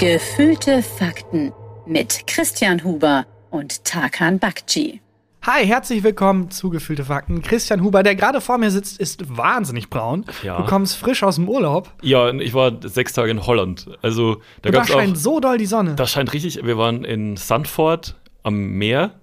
[0.00, 1.52] Gefühlte Fakten
[1.84, 5.02] mit Christian Huber und Tarkan Bakci.
[5.42, 7.42] Hi, herzlich willkommen zu Gefühlte Fakten.
[7.42, 10.24] Christian Huber, der gerade vor mir sitzt, ist wahnsinnig braun.
[10.42, 10.56] Ja.
[10.56, 11.92] Du kommst frisch aus dem Urlaub.
[12.00, 13.90] Ja, ich war sechs Tage in Holland.
[14.00, 15.20] Also da Und da scheint auch.
[15.20, 15.96] so doll die Sonne.
[15.96, 16.64] Da scheint richtig.
[16.64, 19.20] Wir waren in Sandford am Meer.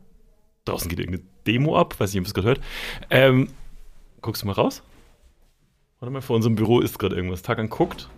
[0.65, 1.99] Draußen geht irgendeine Demo ab.
[1.99, 2.61] Weiß nicht, ob ihr es gerade hört.
[3.09, 3.47] Ähm,
[4.21, 4.83] guckst du mal raus?
[5.99, 7.41] Warte mal, vor unserem Büro ist gerade irgendwas.
[7.41, 8.09] Tagan guckt.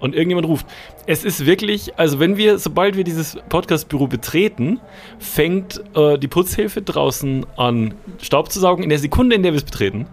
[0.00, 0.66] Und irgendjemand ruft.
[1.06, 4.80] Es ist wirklich, also wenn wir, sobald wir dieses Podcast-Büro betreten,
[5.18, 9.58] fängt äh, die Putzhilfe draußen an, Staub zu saugen in der Sekunde, in der wir
[9.58, 10.06] es betreten.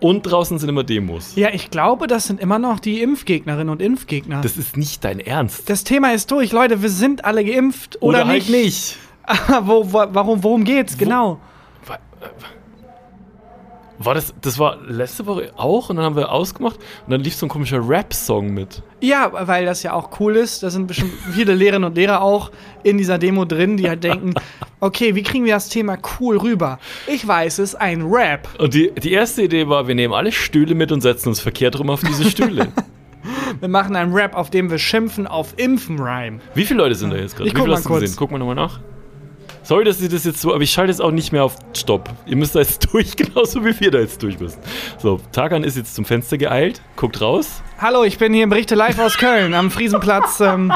[0.00, 1.36] Und draußen sind immer Demos.
[1.36, 4.40] ja, ich glaube, das sind immer noch die Impfgegnerinnen und Impfgegner.
[4.42, 5.84] Das, Das ist nicht dein Ernst.
[5.84, 6.82] Thema ist durch, Leute.
[6.82, 8.96] Wir sind alle geimpft oder, Oder halt nicht.
[9.62, 10.98] Wo, wo, warum, worum geht's?
[10.98, 11.38] Genau.
[11.86, 12.26] War, äh,
[14.04, 17.34] war das, das war letzte Woche auch und dann haben wir ausgemacht und dann lief
[17.34, 18.82] so ein komischer Rap-Song mit.
[19.00, 20.62] Ja, weil das ja auch cool ist.
[20.62, 22.50] Da sind bestimmt viele Lehrerinnen und Lehrer auch
[22.82, 24.34] in dieser Demo drin, die halt denken,
[24.80, 26.78] okay, wie kriegen wir das Thema cool rüber?
[27.06, 28.48] Ich weiß es, ein Rap.
[28.58, 31.78] Und die, die erste Idee war, wir nehmen alle Stühle mit und setzen uns verkehrt
[31.78, 32.68] rum auf diese Stühle.
[33.60, 36.40] Wir machen einen Rap, auf dem wir schimpfen auf Impfen-Rhyme.
[36.54, 37.48] Wie viele Leute sind da jetzt gerade?
[37.48, 38.00] Ich Wie guck viele mal hast du kurz.
[38.00, 38.16] gesehen?
[38.18, 38.80] Guck mal nochmal nach.
[39.64, 42.10] Sorry, dass ich das jetzt so, aber ich schalte jetzt auch nicht mehr auf Stopp.
[42.26, 44.58] Ihr müsst da jetzt durch, genauso wie wir da jetzt durch müssen.
[44.98, 47.62] So, Tagan ist jetzt zum Fenster geeilt, guckt raus.
[47.82, 50.38] Hallo, ich bin hier im Berichte live aus Köln am Friesenplatz.
[50.38, 50.72] Ähm,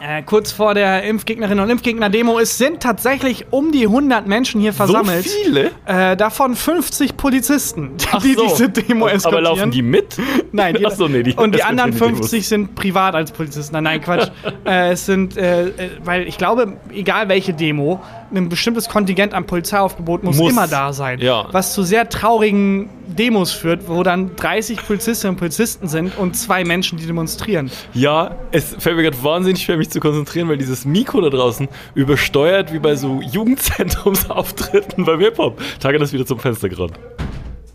[0.00, 2.38] äh, kurz vor der Impfgegnerinnen und Impfgegner-Demo.
[2.38, 5.28] Es sind tatsächlich um die 100 Menschen hier versammelt.
[5.28, 5.72] So viele?
[5.84, 8.44] Äh, davon 50 Polizisten, Ach die so.
[8.44, 9.44] diese Demo Aber eskortieren.
[9.44, 10.16] laufen die mit?
[10.52, 12.18] Nein, die, Ach so, nee, die und die anderen die Demos.
[12.18, 13.72] 50 sind privat als Polizisten.
[13.72, 14.30] Nein, nein, Quatsch.
[14.64, 15.72] äh, es sind, äh, äh,
[16.04, 18.00] weil ich glaube, egal welche Demo,
[18.32, 20.52] ein bestimmtes Kontingent an Polizeiaufgebot muss, Muss.
[20.52, 21.18] immer da sein.
[21.18, 21.48] Ja.
[21.50, 26.64] Was zu sehr traurigen Demos führt, wo dann 30 Polizistinnen und Polizisten sind und zwei
[26.64, 27.70] Menschen, die demonstrieren.
[27.94, 31.68] Ja, es fällt mir gerade wahnsinnig schwer, mich zu konzentrieren, weil dieses Mikro da draußen
[31.94, 35.60] übersteuert wie bei so Jugendzentrumsauftritten beim Hip-Hop.
[35.80, 36.94] Tage das wieder zum Fenster gerade.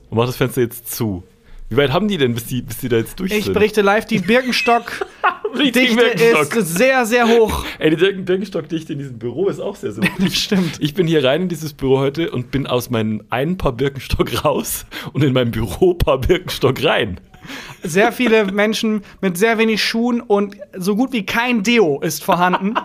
[0.09, 1.23] Und macht das Fenster jetzt zu.
[1.69, 3.53] Wie weit haben die denn, bis die, bis die da jetzt durch Ich sind?
[3.53, 5.05] berichte live, die Birkenstock-Dichte
[5.57, 6.55] Die Birkenstock.
[6.55, 7.65] ist sehr, sehr hoch.
[7.79, 10.09] Ey, die Birken- Birkenstock-Dichte in diesem Büro ist auch sehr, sehr hoch.
[10.31, 10.77] Stimmt.
[10.79, 14.43] Ich bin hier rein in dieses Büro heute und bin aus meinem einen Paar Birkenstock
[14.45, 17.19] raus und in meinem Büro Paar Birkenstock rein.
[17.83, 22.75] Sehr viele Menschen mit sehr wenig Schuhen und so gut wie kein Deo ist vorhanden.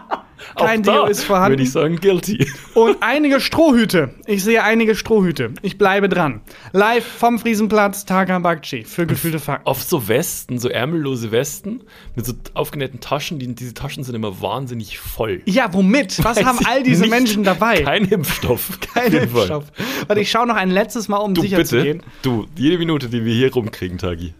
[0.54, 1.52] Kein Auch Deo ist vorhanden.
[1.52, 2.46] Würde ich sagen, guilty.
[2.74, 4.10] Und einige Strohhüte.
[4.26, 5.52] Ich sehe einige Strohhüte.
[5.62, 6.40] Ich bleibe dran.
[6.72, 9.66] Live vom Friesenplatz, Tarkan Bakci für gefühlte Fakten.
[9.66, 11.82] Oft so Westen, so ärmellose Westen
[12.14, 13.38] mit so aufgenähten Taschen.
[13.38, 15.40] Die, diese Taschen sind immer wahnsinnig voll.
[15.46, 16.22] Ja, womit?
[16.22, 17.06] Was Weiß haben all diese.
[17.06, 17.82] Menschen dabei?
[17.82, 18.78] Kein Impfstoff.
[18.94, 19.12] Kein.
[19.12, 19.64] Impfstoff.
[20.06, 22.02] Warte, ich schaue noch ein letztes Mal, um Du sicher zu bitte, gehen.
[22.22, 24.34] du, jede Minute, die wir hier rumkriegen, Tagi.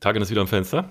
[0.00, 0.90] Tagen ist wieder am Fenster.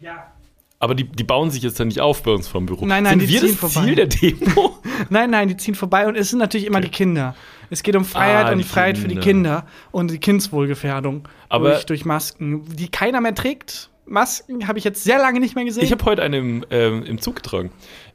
[0.00, 0.32] Ja.
[0.80, 2.86] Aber die, die bauen sich jetzt ja nicht auf bei uns vom Büro.
[2.86, 3.86] Nein, nein, Sind die wir ziehen das vorbei.
[3.86, 4.78] Ziel der Demo?
[5.10, 7.34] Nein, nein, die ziehen vorbei und es sind natürlich immer die Kinder.
[7.70, 9.60] Es geht um Freiheit Ah, und die Freiheit für die Kinder.
[9.62, 13.90] Kinder und die Kindswohlgefährdung Aber- durch, durch Masken, die keiner mehr trägt.
[14.06, 15.82] Masken habe ich jetzt sehr lange nicht mehr gesehen.
[15.84, 17.70] Ich habe heute eine im, ähm, im Zug getragen.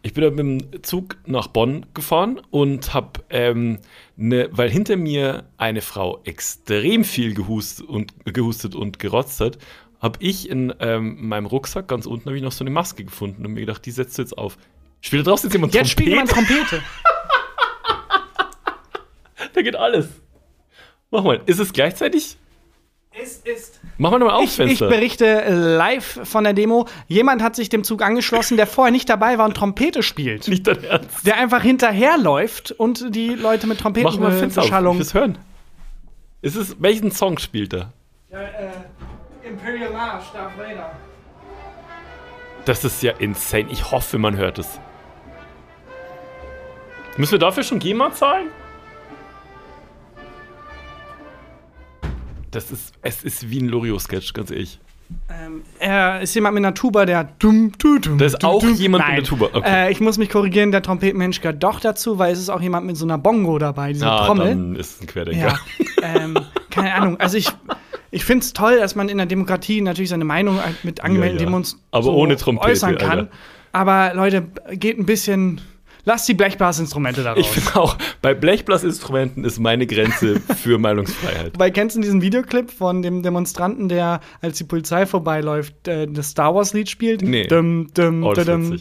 [0.05, 3.79] Ich bin mit dem Zug nach Bonn gefahren und habe, ähm,
[4.17, 9.57] ne, weil hinter mir eine Frau extrem viel gehust und, gehustet und gerotzt hat,
[10.01, 13.45] habe ich in ähm, meinem Rucksack ganz unten habe ich noch so eine Maske gefunden
[13.45, 14.57] und mir gedacht, die setzt du jetzt auf.
[14.99, 16.59] Spielt da draußen jetzt jemand jetzt spielt jemand Trompete?
[16.65, 16.83] Trompete.
[19.53, 20.07] Da geht alles.
[21.11, 21.41] Mach mal.
[21.45, 22.37] Ist es gleichzeitig?
[23.21, 24.87] Es ist Mach mal nochmal auf, Ich, ich Fenster.
[24.87, 26.87] berichte live von der Demo.
[27.07, 30.47] Jemand hat sich dem Zug angeschlossen, der vorher nicht dabei war und Trompete spielt.
[30.47, 31.25] Nicht dein Ernst.
[31.25, 34.67] Der einfach hinterherläuft und die Leute mit Mach mal Fenster auf.
[34.67, 35.37] Ich will's hören.
[36.41, 37.93] Ist es, welchen Song spielt er?
[38.31, 40.91] Ja, äh, Imperial March, Darth Vader.
[42.65, 43.67] Das ist ja insane.
[43.69, 44.79] Ich hoffe, man hört es.
[47.17, 48.47] Müssen wir dafür schon GEMA zahlen?
[52.53, 54.79] Das ist, es ist wie ein Lorio-Sketch, ganz ehrlich.
[55.29, 58.73] Ähm, er ist jemand mit einer Tuba, der dum, du, dum, Da ist auch dum.
[58.75, 59.17] jemand mit Nein.
[59.19, 59.87] einer Tuba, okay.
[59.87, 62.87] Äh, ich muss mich korrigieren, der Trompetenmensch gehört doch dazu, weil es ist auch jemand
[62.87, 64.45] mit so einer Bongo dabei, diese Trommel.
[64.47, 65.59] Ah, dann ist es ein Querdenker.
[65.99, 66.37] Ja, ähm,
[66.69, 67.19] keine Ahnung.
[67.19, 67.49] Also ich,
[68.11, 71.45] ich finde es toll, dass man in der Demokratie natürlich seine Meinung mit angemeldeten Ja,
[71.45, 71.49] ja.
[71.51, 73.19] Demos Aber so äußern kann.
[73.19, 73.27] Alter.
[73.71, 75.61] Aber Leute, geht ein bisschen.
[76.05, 77.39] Lasst die Blechblasinstrumente da raus.
[77.39, 81.53] Ich finde auch, bei Blechblasinstrumenten ist meine Grenze für Meinungsfreiheit.
[81.57, 86.29] Weil kennst du diesen Videoclip von dem Demonstranten, der, als die Polizei vorbeiläuft, äh, das
[86.31, 87.21] Star Wars-Lied spielt?
[87.21, 87.47] Nee.
[87.47, 88.77] Dum, dum, Oh, das dum.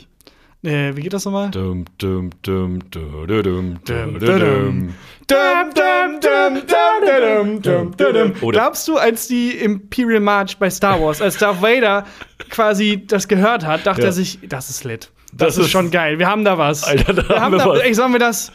[0.64, 1.50] Äh, wie geht das nochmal?
[1.50, 4.94] Dum, dum, dum, du, du, dum, du, Dum, du, dum, dum.
[5.26, 11.38] Dum, dum, dum, dum, Oder- Glaubst du, als die Imperial March bei Star Wars, als
[11.38, 12.04] Darth Vader
[12.48, 14.08] quasi das gehört hat, dachte Ja.
[14.08, 15.10] er sich, das ist lit.
[15.32, 16.18] Das, Das ist ist- schon geil.
[16.18, 16.84] Wir haben da was.
[16.84, 17.80] Alter, da wir haben wir da, was.
[17.80, 18.52] Ey, sollen wir das.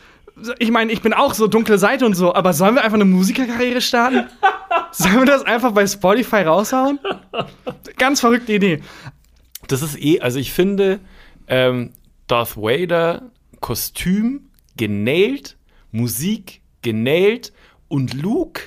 [0.59, 3.05] Ich meine, ich bin auch so dunkle Seite und so, aber sollen wir einfach eine
[3.05, 4.27] Musikerkarriere starten?
[4.91, 6.99] sollen wir das einfach bei Spotify raushauen?
[7.97, 8.83] Ganz verrückte Idee.
[9.67, 10.99] Das ist eh, also ich finde,
[11.47, 11.93] ähm,
[12.27, 13.31] Darth Vader,
[13.61, 15.57] Kostüm genailt,
[15.91, 17.51] Musik genailt
[17.87, 18.61] und Luke,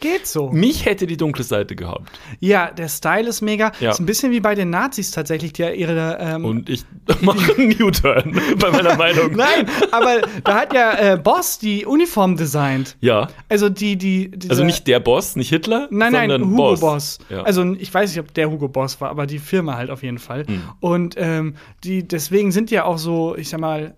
[0.00, 0.50] Geht so.
[0.50, 2.10] mich hätte die dunkle Seite gehabt.
[2.40, 3.72] Ja, der Style ist mega.
[3.80, 3.90] Ja.
[3.90, 6.18] Ist ein bisschen wie bei den Nazis tatsächlich, die ja ihre.
[6.20, 6.84] Ähm, Und ich
[7.20, 9.32] mache einen U-Turn bei meiner Meinung.
[9.36, 12.96] Nein, aber da hat ja äh, Boss die Uniform designt.
[13.00, 14.30] Ja, Also die, die.
[14.48, 16.80] Also nicht der Boss, nicht Hitler, Nein, nein, Hugo Boss.
[16.80, 17.18] Boss.
[17.28, 17.42] Ja.
[17.42, 20.18] Also ich weiß nicht, ob der Hugo Boss war, aber die Firma halt auf jeden
[20.18, 20.46] Fall.
[20.46, 20.62] Hm.
[20.80, 23.94] Und ähm, die, deswegen sind die ja auch so, ich sag mal,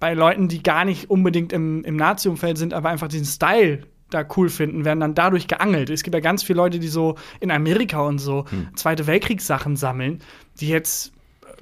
[0.00, 4.24] bei Leuten, die gar nicht unbedingt im, im Nazi-Umfeld sind, aber einfach diesen Style da
[4.36, 5.90] cool finden, werden dann dadurch geangelt.
[5.90, 8.68] Es gibt ja ganz viele Leute, die so in Amerika und so Hm.
[8.76, 10.20] Zweite Weltkriegssachen sammeln,
[10.60, 11.12] die jetzt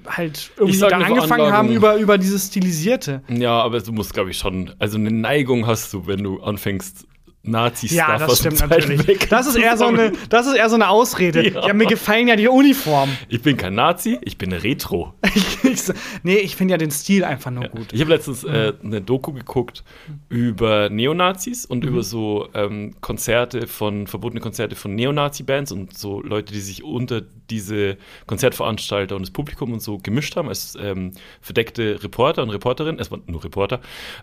[0.06, 3.23] halt irgendwie da angefangen haben über, über dieses Stilisierte.
[3.29, 7.06] Ja, aber du musst, glaube ich, schon, also eine Neigung hast du, wenn du anfängst,
[7.44, 9.06] Nazi-Stuff Ja, das aus dem stimmt Zweiten natürlich.
[9.06, 11.49] Weltkrieg Das ist eher so eine, das ist eher so eine Ausrede.
[11.50, 11.67] Ja.
[11.69, 13.17] Ja, mir gefallen ja die Uniformen.
[13.29, 15.14] Ich bin kein Nazi, ich bin Retro.
[16.23, 17.93] nee, ich finde ja den Stil einfach nur gut.
[17.93, 19.85] Ich habe letztens äh, eine Doku geguckt
[20.29, 21.91] über Neonazis und Mhm.
[21.91, 27.23] über so ähm, Konzerte von, verbotene Konzerte von Neonazi-Bands und so Leute, die sich unter
[27.50, 32.99] diese Konzertveranstalter und das Publikum und so gemischt haben als ähm, verdeckte Reporter und Reporterinnen.
[33.00, 33.81] Es waren nur Reporter.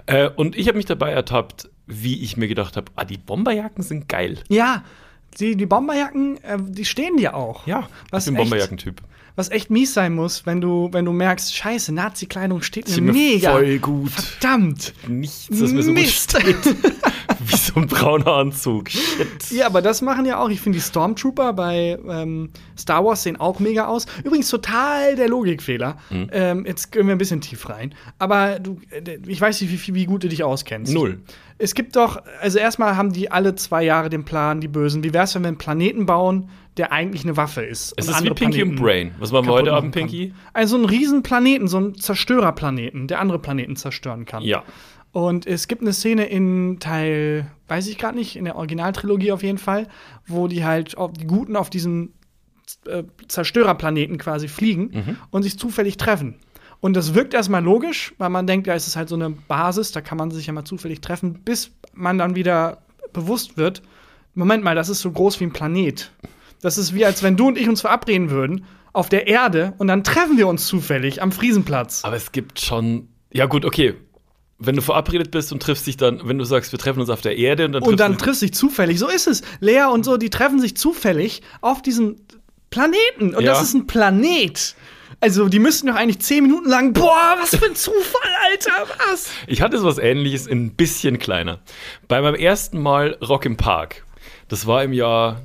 [0.08, 3.84] Äh, und ich habe mich dabei ertappt, wie ich mir gedacht habe, ah, die Bomberjacken
[3.84, 4.40] sind geil.
[4.50, 4.84] Ja,
[5.40, 7.66] die, die Bomberjacken, äh, die stehen dir auch.
[7.68, 9.02] Ja, was ich bin Bomberjackentyp.
[9.36, 13.14] was echt mies sein muss, wenn du, wenn du merkst, scheiße, Nazi-Kleidung steht mir mir
[13.14, 13.52] mega.
[13.52, 14.12] voll gut.
[14.12, 14.94] Verdammt.
[15.08, 16.32] Nichts, das mir so gut Mist.
[16.32, 16.58] steht.
[17.40, 18.90] wie so ein brauner Anzug.
[18.90, 19.52] Shit.
[19.52, 20.50] Ja, aber das machen ja auch.
[20.50, 24.06] Ich finde die Stormtrooper bei ähm, Star Wars sehen auch mega aus.
[24.24, 25.98] Übrigens total der Logikfehler.
[26.10, 26.30] Mhm.
[26.32, 27.96] Ähm, jetzt gehen wir ein bisschen tief rein.
[28.20, 30.94] Aber du, äh, ich weiß nicht, wie, wie gut du dich auskennst.
[30.94, 31.22] Null.
[31.58, 35.04] Es gibt doch, also erstmal haben die alle zwei Jahre den Plan, die Bösen.
[35.04, 37.94] Wie wär's, wenn wir einen Planeten bauen, der eigentlich eine Waffe ist?
[37.98, 39.12] Es und ist wie Pinky und Planeten Brain.
[39.20, 39.94] Was machen wir heute Abend?
[39.94, 40.34] Pinky?
[40.54, 44.44] Also ein riesen Planeten, so ein Zerstörerplaneten, der andere Planeten zerstören kann.
[44.44, 44.64] Ja.
[45.12, 49.44] Und es gibt eine Szene in Teil, weiß ich gerade nicht, in der Originaltrilogie auf
[49.44, 49.88] jeden Fall,
[50.26, 52.14] wo die halt auf, die Guten auf diesen
[52.88, 55.18] äh, Zerstörerplaneten quasi fliegen Mhm.
[55.32, 56.36] und sich zufällig treffen.
[56.82, 59.92] Und das wirkt erstmal logisch, weil man denkt, ja, es ist halt so eine Basis,
[59.92, 62.80] da kann man sich ja mal zufällig treffen, bis man dann wieder
[63.14, 63.82] bewusst wird,
[64.34, 66.12] Moment mal, das ist so groß wie ein Planet.
[66.62, 69.88] Das ist wie, als wenn du und ich uns verabreden würden auf der Erde und
[69.88, 72.04] dann treffen wir uns zufällig am Friesenplatz.
[72.04, 73.10] Aber es gibt schon.
[73.32, 73.96] Ja, gut, okay.
[74.58, 77.22] Wenn du verabredet bist und triffst dich dann, wenn du sagst, wir treffen uns auf
[77.22, 79.00] der Erde und dann Und dann triffst triffst du dich zufällig.
[79.00, 79.42] So ist es.
[79.60, 82.18] Lea und so, die treffen sich zufällig auf diesem
[82.70, 83.36] Planeten.
[83.36, 83.54] Und Ja.
[83.54, 84.76] das ist ein Planet.
[85.24, 89.30] Also, die müssten doch eigentlich zehn Minuten lang, boah, was für ein Zufall, Alter, was?
[89.46, 91.60] Ich hatte sowas ähnliches, ein bisschen kleiner.
[92.08, 94.04] Bei meinem ersten Mal Rock im Park.
[94.48, 95.44] Das war im Jahr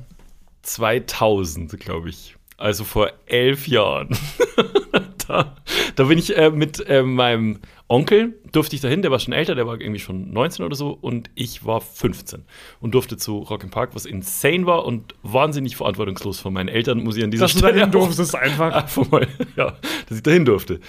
[0.63, 2.35] 2000, glaube ich.
[2.57, 4.17] Also vor elf Jahren.
[5.27, 5.55] da,
[5.95, 9.55] da bin ich äh, mit äh, meinem Onkel, durfte ich dahin, der war schon älter,
[9.55, 12.43] der war irgendwie schon 19 oder so und ich war 15
[12.81, 17.01] und durfte zu Rock im Park, was insane war und wahnsinnig verantwortungslos von meinen Eltern,
[17.03, 18.85] muss ich an dieser Dass du Stelle dahin auch- durftest einfach.
[19.55, 19.77] Ja,
[20.09, 20.81] dass ich dahin durfte.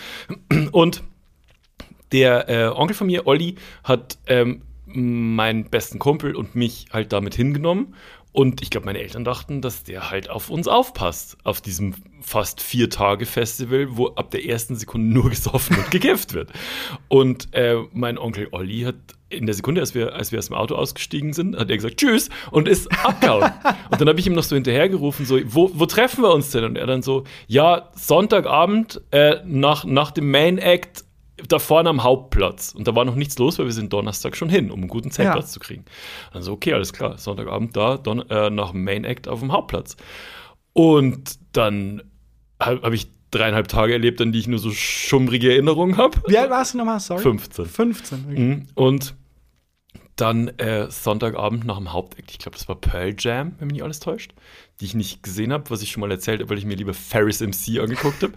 [0.73, 1.05] Und
[2.12, 7.35] der äh, Onkel von mir, Olli, hat ähm, meinen besten Kumpel und mich halt damit
[7.35, 7.95] hingenommen.
[8.38, 12.61] Und ich glaube, meine Eltern dachten, dass der halt auf uns aufpasst, auf diesem fast
[12.61, 16.52] vier Tage Festival, wo ab der ersten Sekunde nur gesoffen und gekifft wird.
[17.09, 18.95] Und äh, mein Onkel Olli hat
[19.28, 21.97] in der Sekunde, als wir, als wir aus dem Auto ausgestiegen sind, hat er gesagt,
[21.97, 23.50] tschüss, und ist abgehauen.
[23.90, 26.62] und dann habe ich ihm noch so hinterhergerufen, so, wo, wo treffen wir uns denn?
[26.62, 31.04] Und er dann so, ja, Sonntagabend äh, nach, nach dem Main Act
[31.47, 32.75] da vorne am Hauptplatz.
[32.75, 35.11] Und da war noch nichts los, weil wir sind Donnerstag schon hin, um einen guten
[35.11, 35.52] Zeltplatz Ja.
[35.52, 35.85] zu kriegen.
[36.33, 39.97] Also, okay, alles klar, Sonntagabend da, Don äh, nach dem Main Act auf dem Hauptplatz.
[40.73, 42.02] Und dann
[42.61, 46.18] habe hab ich dreieinhalb Tage erlebt, an die ich nur so schummrige Erinnerungen habe.
[46.26, 46.99] Wie alt warst du nochmal?
[47.00, 47.21] Sorry.
[47.23, 47.66] 15.
[47.66, 48.25] 15.
[48.30, 48.40] Okay.
[48.40, 48.66] Mhm.
[48.75, 49.14] Und
[50.16, 53.85] dann äh, Sonntagabend nach dem Hauptakt, ich glaube, das war Pearl Jam, wenn mich nicht
[53.85, 54.33] alles täuscht,
[54.80, 56.95] die ich nicht gesehen habe, was ich schon mal erzählt habe, weil ich mir lieber
[56.95, 58.33] Ferris MC angeguckt habe.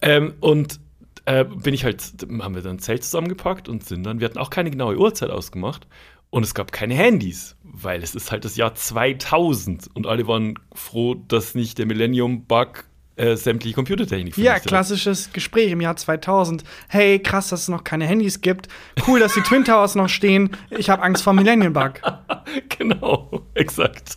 [0.00, 0.80] ähm, und
[1.28, 2.02] äh, bin ich halt,
[2.40, 5.30] haben wir dann ein Zelt zusammengepackt und sind dann, wir hatten auch keine genaue Uhrzeit
[5.30, 5.86] ausgemacht
[6.30, 10.58] und es gab keine Handys, weil es ist halt das Jahr 2000 und alle waren
[10.74, 12.84] froh, dass nicht der Millennium-Bug
[13.16, 16.64] äh, sämtliche Computertechnik Ja, klassisches Gespräch im Jahr 2000.
[16.88, 18.68] Hey, krass, dass es noch keine Handys gibt.
[19.06, 20.56] Cool, dass die Twin Towers noch stehen.
[20.70, 22.00] Ich habe Angst vor Millennium Bug.
[22.78, 24.16] genau, exakt.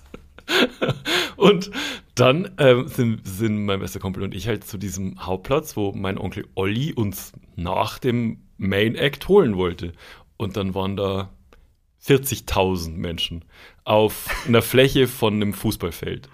[1.36, 1.72] Und
[2.22, 6.18] dann ähm, sind, sind mein bester Kumpel und ich halt zu diesem Hauptplatz, wo mein
[6.18, 9.94] Onkel Olli uns nach dem Main Act holen wollte.
[10.38, 11.32] Und dann waren da
[12.06, 13.44] 40.000 Menschen
[13.86, 16.30] auf einer Fläche von einem Fußballfeld.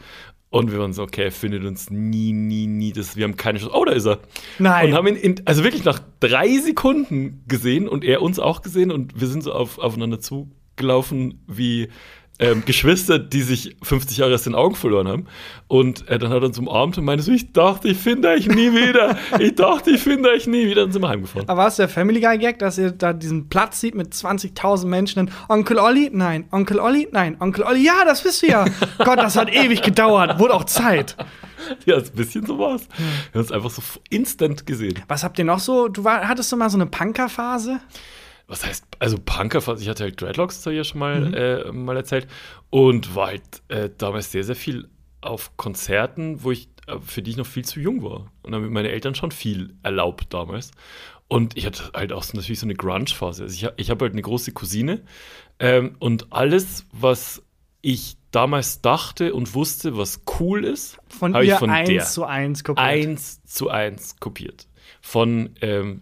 [0.50, 2.92] Und wir waren so, okay, er findet uns nie, nie, nie.
[2.92, 3.74] Das, wir haben keine Chance.
[3.74, 4.20] Oh, da ist er.
[4.60, 4.88] Nein.
[4.88, 8.92] Und haben ihn, in, also wirklich nach drei Sekunden gesehen und er uns auch gesehen
[8.92, 11.90] und wir sind so auf, aufeinander zugelaufen wie
[12.40, 15.26] ähm, Geschwister, die sich 50 Jahre aus den Augen verloren haben.
[15.68, 18.48] Und äh, dann hat er uns umarmt und meinte so, ich dachte, ich finde euch
[18.48, 19.18] nie wieder.
[19.40, 20.84] Ich dachte, ich finde euch nie wieder.
[20.84, 21.50] Dann sind wir heimgefahren.
[21.50, 24.86] Aber war es der Family Guy Gag, dass ihr da diesen Platz sieht mit 20.000
[24.86, 25.20] Menschen?
[25.22, 26.10] Und Onkel Olli?
[26.14, 26.46] Nein.
[26.52, 27.08] Onkel Olli?
[27.12, 27.38] Nein.
[27.40, 27.84] Onkel Olli?
[27.84, 28.66] Ja, das wisst ihr ja.
[29.00, 30.40] Gott, das hat ewig gedauert.
[30.40, 31.16] Wurde auch Zeit.
[31.86, 32.88] Ja, ein bisschen so war's.
[32.98, 35.00] Wir haben uns einfach so instant gesehen.
[35.08, 35.88] Was habt ihr noch so?
[35.88, 37.80] Du war, hattest du mal so eine Punker-Phase?
[38.48, 41.34] Was heißt, also Punker, ich hatte halt Dreadlocks, das habe ich ja schon mal, mhm.
[41.34, 42.28] äh, mal erzählt,
[42.70, 44.90] und war halt äh, damals sehr, sehr viel
[45.22, 48.32] auf Konzerten, wo ich, äh, für die ich noch viel zu jung war.
[48.44, 50.72] Und dann haben meine Eltern schon viel erlaubt damals.
[51.28, 53.44] Und ich hatte halt auch so, natürlich so eine Grunge-Phase.
[53.44, 55.02] Also ich, ich habe halt eine große Cousine
[55.60, 57.44] ähm, und alles, was
[57.82, 62.64] ich damals dachte und wusste, was cool ist, habe ich von eins der zu eins
[62.64, 62.86] kopiert.
[62.86, 64.68] Eins zu eins kopiert.
[65.02, 66.02] Von ähm,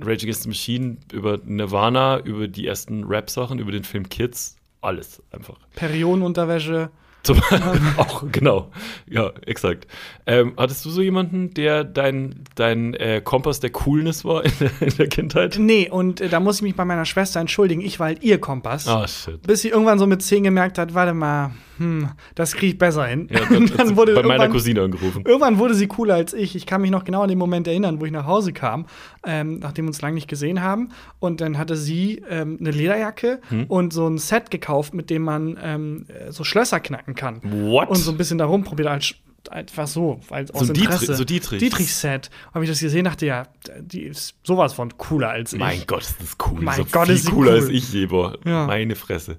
[0.00, 5.22] Rage Against the Machine, über Nirvana, über die ersten Rap-Sachen, über den Film Kids, alles
[5.30, 5.56] einfach.
[5.74, 6.90] Periodenunterwäsche.
[7.26, 7.42] Zum,
[7.96, 8.70] auch, genau.
[9.08, 9.88] Ja, exakt.
[10.26, 14.70] Ähm, hattest du so jemanden, der dein, dein äh, Kompass der Coolness war in der,
[14.80, 15.56] in der Kindheit?
[15.58, 17.80] Nee, und äh, da muss ich mich bei meiner Schwester entschuldigen.
[17.80, 18.86] Ich war halt ihr Kompass.
[18.86, 19.42] Ah, shit.
[19.42, 23.06] Bis sie irgendwann so mit 10 gemerkt hat, warte mal, hm, das kriege ich besser
[23.06, 23.28] hin.
[23.30, 25.24] Ja, das, dann wurde bei meiner Cousine angerufen.
[25.26, 26.56] Irgendwann wurde sie cooler als ich.
[26.56, 28.86] Ich kann mich noch genau an den Moment erinnern, wo ich nach Hause kam,
[29.24, 30.90] ähm, nachdem wir uns lange nicht gesehen haben.
[31.18, 33.64] Und dann hatte sie ähm, eine Lederjacke hm?
[33.64, 37.40] und so ein Set gekauft, mit dem man ähm, so Schlösser knacken kann.
[37.42, 37.88] What?
[37.88, 39.14] Und so ein bisschen da rumprobiert als
[39.50, 40.98] einfach so, weil aus so Interesse.
[40.98, 41.60] Dietrich, so Dietrich.
[41.60, 42.30] Dietrich-Set.
[42.52, 43.44] Habe ich das gesehen, dachte ja,
[43.80, 45.58] die ist sowas von cooler als ich.
[45.58, 46.60] Mein Gott, ist das cool.
[46.60, 47.58] Mein so Gott, ist cooler cool.
[47.58, 48.38] als ich je, boah.
[48.44, 48.66] Ja.
[48.66, 49.38] Meine Fresse.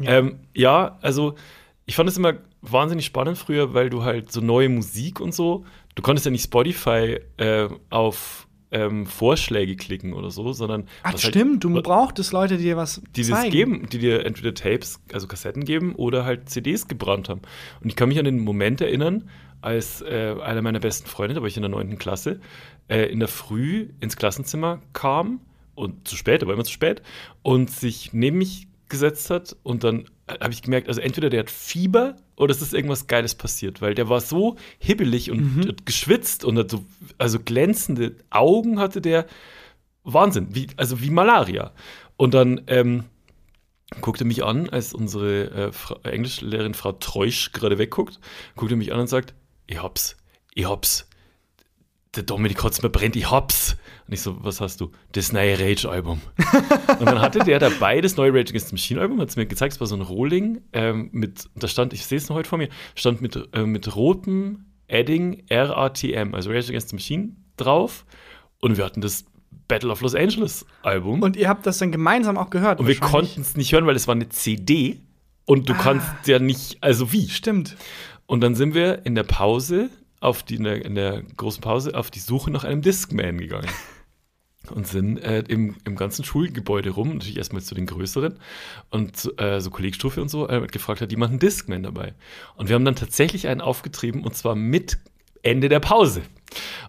[0.00, 0.18] Ja.
[0.18, 1.34] Ähm, ja, also
[1.86, 5.64] ich fand es immer wahnsinnig spannend früher, weil du halt so neue Musik und so,
[5.94, 11.20] du konntest ja nicht Spotify äh, auf ähm, Vorschläge klicken oder so, sondern Ach, halt-
[11.20, 13.50] stimmt, du brauchtest Leute, die dir was die zeigen.
[13.50, 17.40] geben, die dir entweder Tapes, also Kassetten geben oder halt CDs gebrannt haben.
[17.82, 19.28] Und ich kann mich an den Moment erinnern,
[19.60, 21.98] als äh, einer meiner besten Freunde, da war ich in der 9.
[21.98, 22.40] Klasse,
[22.88, 25.40] äh, in der Früh ins Klassenzimmer kam
[25.74, 27.02] und zu spät, aber immer zu spät,
[27.42, 31.50] und sich neben mich gesetzt hat und dann habe ich gemerkt, also entweder der hat
[31.50, 35.68] Fieber oder es ist irgendwas Geiles passiert, weil der war so hibbelig und Mhm.
[35.68, 36.84] hat geschwitzt und hat so,
[37.18, 39.26] also glänzende Augen hatte der.
[40.04, 41.72] Wahnsinn, wie, also wie Malaria.
[42.16, 43.04] Und dann ähm,
[44.00, 48.18] guckte mich an, als unsere äh, Fra Englischlehrerin Frau Treusch gerade wegguckt,
[48.56, 49.34] guckte mich an und sagt,
[49.66, 50.16] ich hab's,
[50.54, 51.08] ich hab's.
[52.16, 53.76] Der Dominik hat's mir brennt, ich hab's.
[54.08, 54.90] Und ich so, was hast du?
[55.12, 56.22] Das neue Rage-Album.
[56.98, 59.74] und dann hatte der dabei das neue Rage Against the Machine-Album, hat es mir gezeigt,
[59.74, 62.56] es war so ein Rohling ähm, mit, da stand, ich sehe es noch heute vor
[62.56, 68.06] mir, stand mit, äh, mit rotem Adding RATM, also Rage Against the Machine, drauf.
[68.60, 69.26] Und wir hatten das
[69.68, 71.20] Battle of Los Angeles Album.
[71.20, 72.80] Und ihr habt das dann gemeinsam auch gehört.
[72.80, 75.02] Und wir konnten es nicht hören, weil es war eine CD
[75.44, 77.28] und du kannst ja nicht, also wie?
[77.28, 77.76] Stimmt.
[78.26, 81.94] Und dann sind wir in der Pause, auf die, in, der, in der großen Pause,
[81.94, 83.68] auf die Suche nach einem Discman gegangen.
[84.70, 88.38] Und sind äh, im, im ganzen Schulgebäude rum, natürlich erstmal zu den größeren
[88.90, 92.14] und äh, so Kollegstufe und so, äh, gefragt hat jemand einen Discman dabei.
[92.56, 94.98] Und wir haben dann tatsächlich einen aufgetrieben und zwar mit
[95.42, 96.22] Ende der Pause.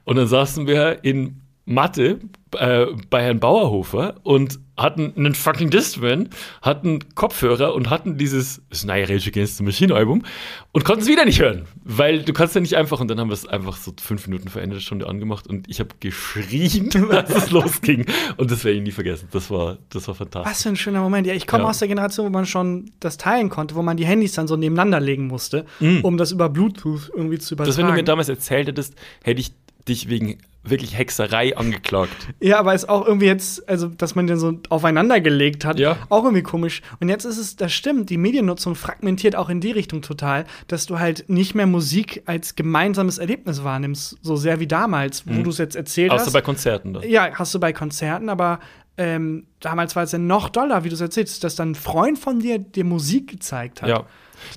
[0.03, 2.20] Und dann saßen wir in Mathe
[2.58, 6.30] äh, bei Herrn Bauerhofer und hatten einen fucking Discman,
[6.63, 10.24] hatten Kopfhörer und hatten dieses neue Rage Against the Machine Album
[10.72, 13.28] und konnten es wieder nicht hören, weil du kannst ja nicht einfach und dann haben
[13.30, 16.89] wir es einfach so fünf Minuten vor Ende der Stunde angemacht und ich habe geschrien,
[17.12, 18.06] als es losging
[18.38, 19.28] und das werde ich nie vergessen.
[19.32, 20.51] Das war, das war fantastisch.
[20.51, 21.28] Was für ein schöner Moment.
[21.28, 21.70] Ja, ich komme Ja.
[21.70, 24.56] aus der Generation, wo man schon das teilen konnte, wo man die Handys dann so
[24.56, 25.66] nebeneinander legen musste,
[26.01, 27.70] um das über Bluetooth irgendwie zu übertragen.
[27.70, 29.51] Das, wenn du mir damals erzählt hättest, hätte ich
[29.88, 32.28] dich wegen wirklich Hexerei angeklagt.
[32.42, 35.98] Ja, aber ist auch irgendwie jetzt, also, dass man den so aufeinander gelegt hat, Ja.
[36.10, 36.82] auch irgendwie komisch.
[37.00, 40.86] Und jetzt ist es, das stimmt, die Mediennutzung fragmentiert auch in die Richtung total, dass
[40.86, 45.50] du halt nicht mehr Musik als gemeinsames Erlebnis wahrnimmst, so sehr wie damals, wo du
[45.50, 46.34] es jetzt erzählt Außer hast.
[46.34, 47.04] bei Konzerten dann.
[47.10, 48.60] ja, hast du bei Konzerten, aber
[48.98, 52.20] ähm, damals war es ja noch doller, wie du es erzählst, dass dann ein Freund
[52.20, 53.89] von dir dir Musik gezeigt hat.
[53.89, 54.06] Ja.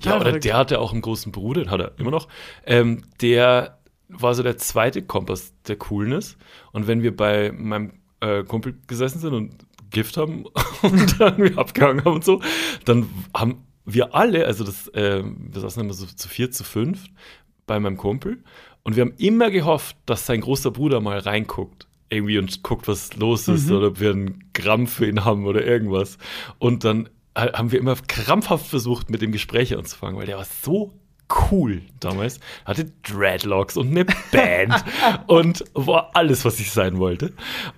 [0.03, 2.27] Total Ja, oder der hatte auch einen großen Bruder, den hat er immer noch.
[2.67, 3.79] Ähm, der
[4.19, 6.37] war so der zweite Kompass der Coolness.
[6.73, 9.55] Und wenn wir bei meinem äh, Kumpel gesessen sind und
[9.91, 10.45] Gift haben
[10.83, 12.41] und dann irgendwie abgehangen haben und so,
[12.85, 17.05] dann haben wir alle, also das, äh, wir saßen immer so zu vier, zu fünf
[17.67, 18.43] bei meinem Kumpel
[18.85, 21.89] und wir haben immer gehofft, dass sein großer Bruder mal reinguckt.
[22.09, 25.65] Irgendwie und guckt, was los ist oder ob wir einen Gramm für ihn haben oder
[25.65, 26.19] irgendwas.
[26.59, 30.45] Und dann ha- haben wir immer krampfhaft versucht, mit dem Gespräche anzufangen, weil der war
[30.45, 30.93] so
[31.51, 32.41] cool damals.
[32.65, 34.75] Hatte Dreadlocks und eine Band
[35.27, 37.33] und war alles, was ich sein wollte.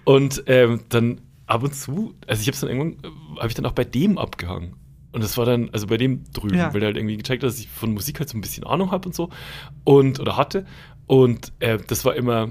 [0.05, 3.67] Und ähm, dann ab und zu, also ich habe dann irgendwann, äh, habe ich dann
[3.67, 4.77] auch bei dem abgehangen.
[5.13, 6.75] Und das war dann, also bei dem drüben, Ja.
[6.75, 8.91] weil er halt irgendwie gecheckt hat, dass ich von Musik halt so ein bisschen Ahnung
[8.91, 9.31] habe und so.
[9.85, 10.67] Und, oder hatte.
[11.07, 12.51] Und äh, das war immer,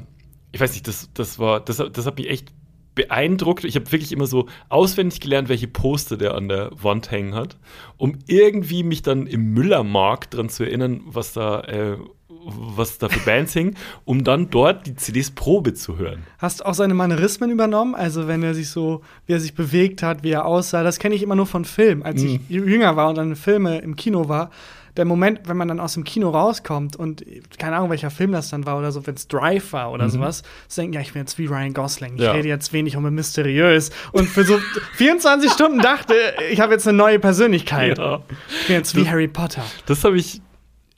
[0.53, 2.53] ich weiß nicht, das, das war, das, das hat mich echt
[2.95, 3.63] beeindruckt.
[3.63, 7.57] Ich habe wirklich immer so auswendig gelernt, welche Poster der an der Wand hängen hat,
[7.97, 11.97] um irgendwie mich dann im Müllermarkt dran zu erinnern, was da, äh,
[12.45, 16.23] was da für Bands hingen, um dann dort die CDs Probe zu hören.
[16.37, 17.95] Hast du auch seine Manierismen übernommen?
[17.95, 21.15] Also, wenn er sich so, wie er sich bewegt hat, wie er aussah, das kenne
[21.15, 22.03] ich immer nur von Filmen.
[22.03, 24.49] Als ich jünger war und dann Filme im Kino war,
[24.95, 27.25] der Moment, wenn man dann aus dem Kino rauskommt und
[27.57, 30.43] keine Ahnung, welcher Film das dann war oder so, wenn es Drive war oder sowas,
[30.67, 32.33] zu denken, ja, ich bin jetzt wie Ryan Gosling, ich Ja.
[32.33, 33.89] rede jetzt wenig und bin mysteriös.
[34.11, 34.59] Und für so
[34.97, 36.13] 24 Stunden dachte,
[36.51, 37.97] ich habe jetzt eine neue Persönlichkeit.
[37.97, 38.21] Ja.
[38.61, 39.63] Ich bin jetzt wie Harry Potter.
[39.87, 40.41] Das habe ich,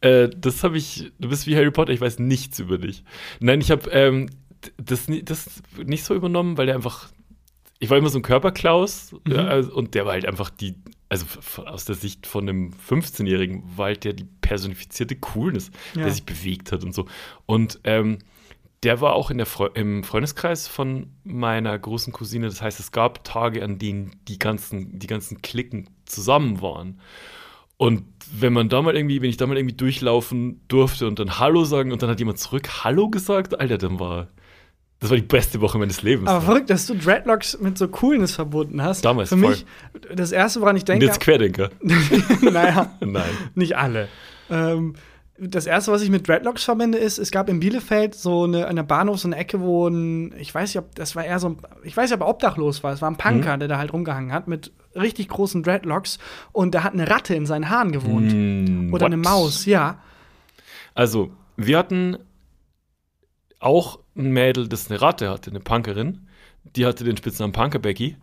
[0.05, 3.03] äh, das habe ich, du bist wie Harry Potter, ich weiß nichts über dich.
[3.39, 4.29] Nein, ich habe ähm,
[4.77, 7.09] das, das nicht so übernommen, weil der einfach,
[7.79, 10.75] ich war immer so ein Körperklaus ja, also, und der war halt einfach die,
[11.09, 11.25] also
[11.65, 16.03] aus der Sicht von einem 15-Jährigen war halt der die personifizierte Coolness, Ja.
[16.03, 17.05] der sich bewegt hat und so.
[17.45, 18.19] Und ähm,
[18.83, 22.45] der war auch in der Freu im Freundeskreis von meiner großen Cousine.
[22.47, 26.99] Das heißt, es gab Tage, an denen die ganzen, die ganzen Klicken zusammen waren.
[27.77, 28.03] Und
[28.33, 31.65] wenn man da mal irgendwie, wenn ich da mal irgendwie durchlaufen durfte und dann Hallo
[31.65, 34.27] sagen und dann hat jemand zurück Hallo gesagt, Alter, dann war
[34.99, 36.29] das war die beste Woche meines Lebens.
[36.29, 39.03] Aber verrückt, dass du Dreadlocks mit so Coolness verbunden hast.
[39.03, 39.49] Damals, Für voll.
[39.51, 39.65] mich,
[40.15, 41.69] das erste, woran ich und denke, jetzt Querdenker.
[42.41, 43.29] naja, Nein.
[43.55, 44.07] nicht alle.
[44.49, 44.95] Ähm,
[45.37, 48.85] das erste, was ich mit Dreadlocks verbinde, ist, es gab in Bielefeld so eine, eine
[48.85, 51.57] Bahnhof, so eine Ecke, wo ein, ich weiß nicht, ob das war eher so ein,
[51.83, 52.93] ich weiß nicht, ob er obdachlos war.
[52.93, 56.19] Es war ein Punker, der da halt rumgehangen hat mit richtig großen Dreadlocks
[56.51, 58.33] und da hat eine Ratte in seinen Haaren gewohnt.
[58.33, 59.13] Mm, Oder what?
[59.13, 59.99] eine Maus, ja.
[60.93, 62.17] Also, wir hatten
[63.59, 66.27] auch ein Mädel, das eine Ratte hatte, eine Punkerin.
[66.75, 68.17] Die hatte den Spitznamen Punker Becky.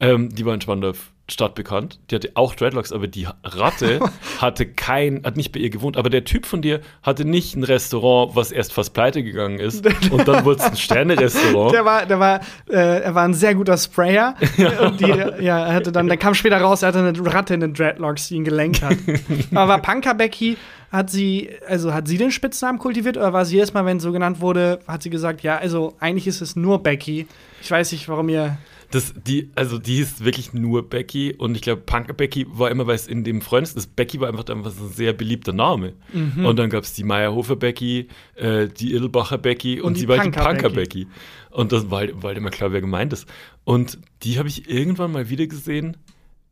[0.00, 0.92] Ähm, die war in Spandau
[1.28, 1.98] stadtbekannt.
[2.10, 4.00] Die hatte auch Dreadlocks, aber die Ratte
[4.40, 5.96] hatte kein, hat nicht bei ihr gewohnt.
[5.96, 9.86] Aber der Typ von dir hatte nicht ein Restaurant, was erst fast pleite gegangen ist.
[10.10, 11.72] und dann wurde es ein Sterne-Restaurant.
[11.72, 14.34] Der war, der war, äh, er war ein sehr guter Sprayer.
[14.80, 15.06] Und die,
[15.42, 18.28] ja, er hatte dann, dann kam später raus, er hatte eine Ratte in den Dreadlocks,
[18.28, 18.96] die ihn gelenkt hat.
[19.54, 20.56] Aber Punker Becky
[20.90, 24.12] hat sie, also hat sie den Spitznamen kultiviert oder war sie jedes Mal, wenn so
[24.12, 27.26] genannt wurde, hat sie gesagt, ja, also eigentlich ist es nur Becky.
[27.62, 28.58] Ich weiß nicht, warum ihr.
[28.94, 32.86] Das, die, also die ist wirklich nur Becky und ich glaube, Punker Becky war immer,
[32.86, 35.94] weil es in dem Freundes, das Becky war einfach, einfach so ein sehr beliebter Name.
[36.12, 36.44] Mhm.
[36.46, 40.18] Und dann gab es die Meyerhofer Becky, äh, die Irlbacher Becky und, die sie war
[40.22, 41.04] die Punker Becky.
[41.04, 41.06] Becky.
[41.50, 43.26] Und das war, halt- war halt immer klar, wer gemeint ist.
[43.64, 45.96] Und die habe ich irgendwann mal wieder gesehen,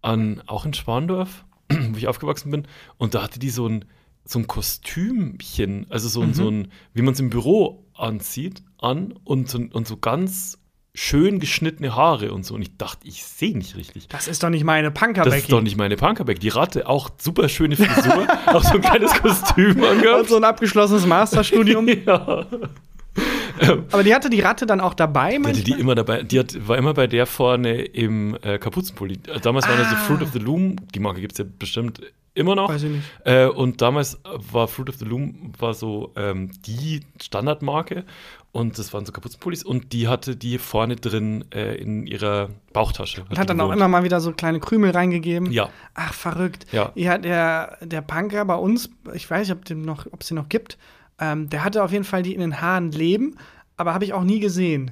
[0.01, 2.67] an, auch in Schwandorf, wo ich aufgewachsen bin.
[2.99, 3.85] Und da hatte die so ein,
[4.25, 6.35] so ein Kostümchen, also so, ein Mhm.
[6.35, 10.59] so ein, wie man es im Büro anzieht, an und so, und so ganz
[10.95, 12.55] schön geschnittene Haare und so.
[12.55, 14.09] Und ich dachte, ich sehe nicht richtig.
[14.09, 16.39] Das ist doch nicht meine Punker Das ist doch nicht meine Punkerback.
[16.41, 20.29] Die Ratte, auch super schöne Frisur, auch so ein kleines Kostüm Und angehabt.
[20.29, 21.89] so ein abgeschlossenes Masterstudium.
[22.07, 22.47] ja.
[23.93, 26.23] Aber die hatte die Ratte dann auch dabei, Die meinst hatte die immer dabei.
[26.23, 29.19] Die hat, war immer bei der vorne im äh, Kapuzenpulli.
[29.43, 29.99] Damals war das so Ah.
[29.99, 30.77] Fruit of the Loom.
[30.95, 32.01] Die Marke gibt es ja bestimmt
[32.35, 32.71] immer noch.
[32.71, 33.05] Weiß ich nicht.
[33.25, 38.05] Äh, und damals war Fruit of the Loom war so ähm, die Standardmarke.
[38.53, 39.63] Und das waren so Kapuzenpullis.
[39.65, 43.25] Und die hatte die vorne drin äh, in ihrer Bauchtasche.
[43.29, 43.79] Und hat dann die auch gewohnt.
[43.79, 45.51] immer mal wieder so kleine Krümel reingegeben.
[45.51, 45.71] Ja.
[45.95, 46.67] Ach, verrückt.
[46.71, 46.93] Ja.
[46.95, 50.37] Ja, der, der Punker bei uns, ich weiß nicht, ob es noch, ob es den
[50.37, 50.77] noch gibt,
[51.19, 53.37] ähm, der hatte auf jeden Fall die in den Haaren leben,
[53.79, 54.91] aber habe ich auch nie gesehen.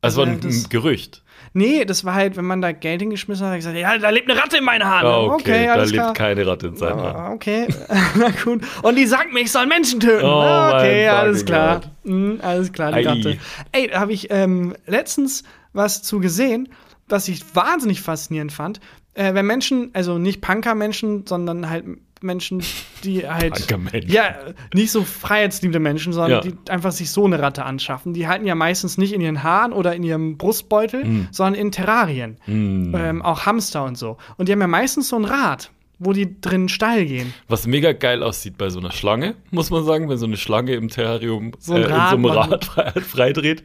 [0.00, 1.21] Also war ein, das- ein Gerücht.
[1.54, 4.08] Nee, das war halt, wenn man da Geld hingeschmissen hat, hat er gesagt, ja, da
[4.10, 5.06] lebt eine Ratte in meinen Haaren.
[5.06, 6.14] Ah, okay, da alles lebt klar.
[6.14, 7.16] keine Ratte in seinen Haaren.
[7.16, 7.66] Ah, Okay,
[8.16, 8.62] na gut.
[8.82, 10.24] Und die sagt mir, ich soll Menschen töten.
[10.24, 11.82] Oh Ah, okay, alles klar.
[12.04, 13.10] Mhm, alles klar, die Ei.
[13.10, 13.38] Ratte.
[13.72, 16.68] Ey, da habe ich ähm, letztens was zu gesehen,
[17.08, 18.80] was ich wahnsinnig faszinierend fand.
[19.14, 21.84] Äh, wenn Menschen, also nicht Punker-Menschen, sondern halt
[22.22, 22.62] Menschen,
[23.04, 23.66] die halt.
[24.06, 24.34] Ja,
[24.74, 26.50] nicht so freiheitsliebende Menschen, sondern Ja.
[26.52, 28.12] die einfach sich so eine Ratte anschaffen.
[28.14, 31.28] Die halten ja meistens nicht in ihren Haaren oder in ihrem Brustbeutel, Mhm.
[31.30, 32.36] sondern in Terrarien.
[32.46, 34.16] Ähm, auch Hamster und so.
[34.36, 37.32] Und die haben ja meistens so ein Rad, wo die drin steil gehen.
[37.48, 40.72] Was mega geil aussieht bei so einer Schlange, muss man sagen, wenn so eine Schlange
[40.74, 42.24] im Terrarium So ein äh, in Rad so einem.
[42.26, 43.62] Rad frei, freidreht.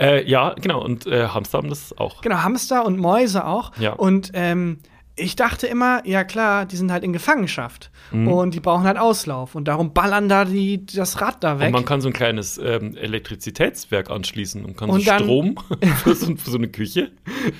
[0.00, 0.82] Äh, ja, genau.
[0.82, 2.22] Und äh, Hamster haben das auch.
[2.22, 3.72] Genau, Hamster und Mäuse auch.
[3.78, 3.92] Ja.
[3.92, 4.78] Und ähm,
[5.16, 8.28] ich dachte immer, ja klar, die sind halt in Gefangenschaft Mhm.
[8.28, 11.68] und die brauchen halt Auslauf und darum ballern da die, das Rad da weg.
[11.68, 15.54] Und man kann so ein kleines ähm, Elektrizitätswerk anschließen und kann Und so dann- Strom
[16.02, 17.10] für, so, für so eine Küche.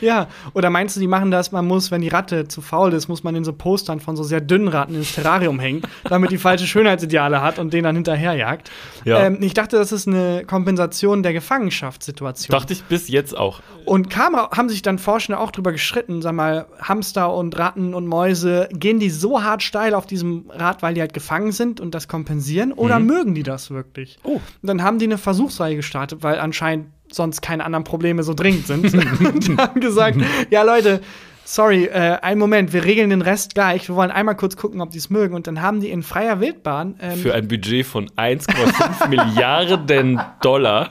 [0.00, 3.08] Ja, oder meinst du, die machen das, man muss, wenn die Ratte zu faul ist,
[3.08, 6.38] muss man in so Postern von so sehr dünnen Ratten ins Terrarium hängen, damit die
[6.38, 8.70] falsche Schönheitsideale hat und den dann hinterherjagt.
[9.04, 9.24] Ja.
[9.24, 12.52] Ähm, ich dachte, das ist eine Kompensation der Gefangenschaftssituation.
[12.56, 13.60] Dachte ich bis jetzt auch.
[13.84, 18.06] Und kam, haben sich dann Forschende auch drüber gestritten, sag mal, Hamster und Ratten und
[18.06, 21.94] Mäuse, gehen die so hart steil auf diesem Rad, weil die halt gefangen sind und
[21.94, 24.18] das kompensieren, oder mögen die das wirklich?
[24.22, 24.34] Oh.
[24.34, 28.66] Und dann haben die eine Versuchsreihe gestartet, weil anscheinend sonst keine anderen Probleme so dringend
[28.66, 28.92] sind.
[28.94, 30.18] und haben gesagt,
[30.50, 31.00] ja Leute,
[31.44, 33.88] sorry, äh, einen Moment, wir regeln den Rest gleich.
[33.88, 35.34] Wir wollen einmal kurz gucken, ob die es mögen.
[35.34, 40.90] Und dann haben die in freier Wildbahn ähm, Für ein Budget von 1,5 Milliarden Dollar.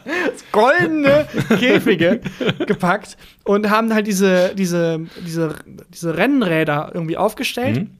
[0.52, 1.28] goldene
[1.60, 2.22] Käfige
[2.66, 5.56] gepackt und haben halt diese, diese, diese,
[5.90, 7.78] diese Rennräder irgendwie aufgestellt.
[7.82, 7.98] Mhm.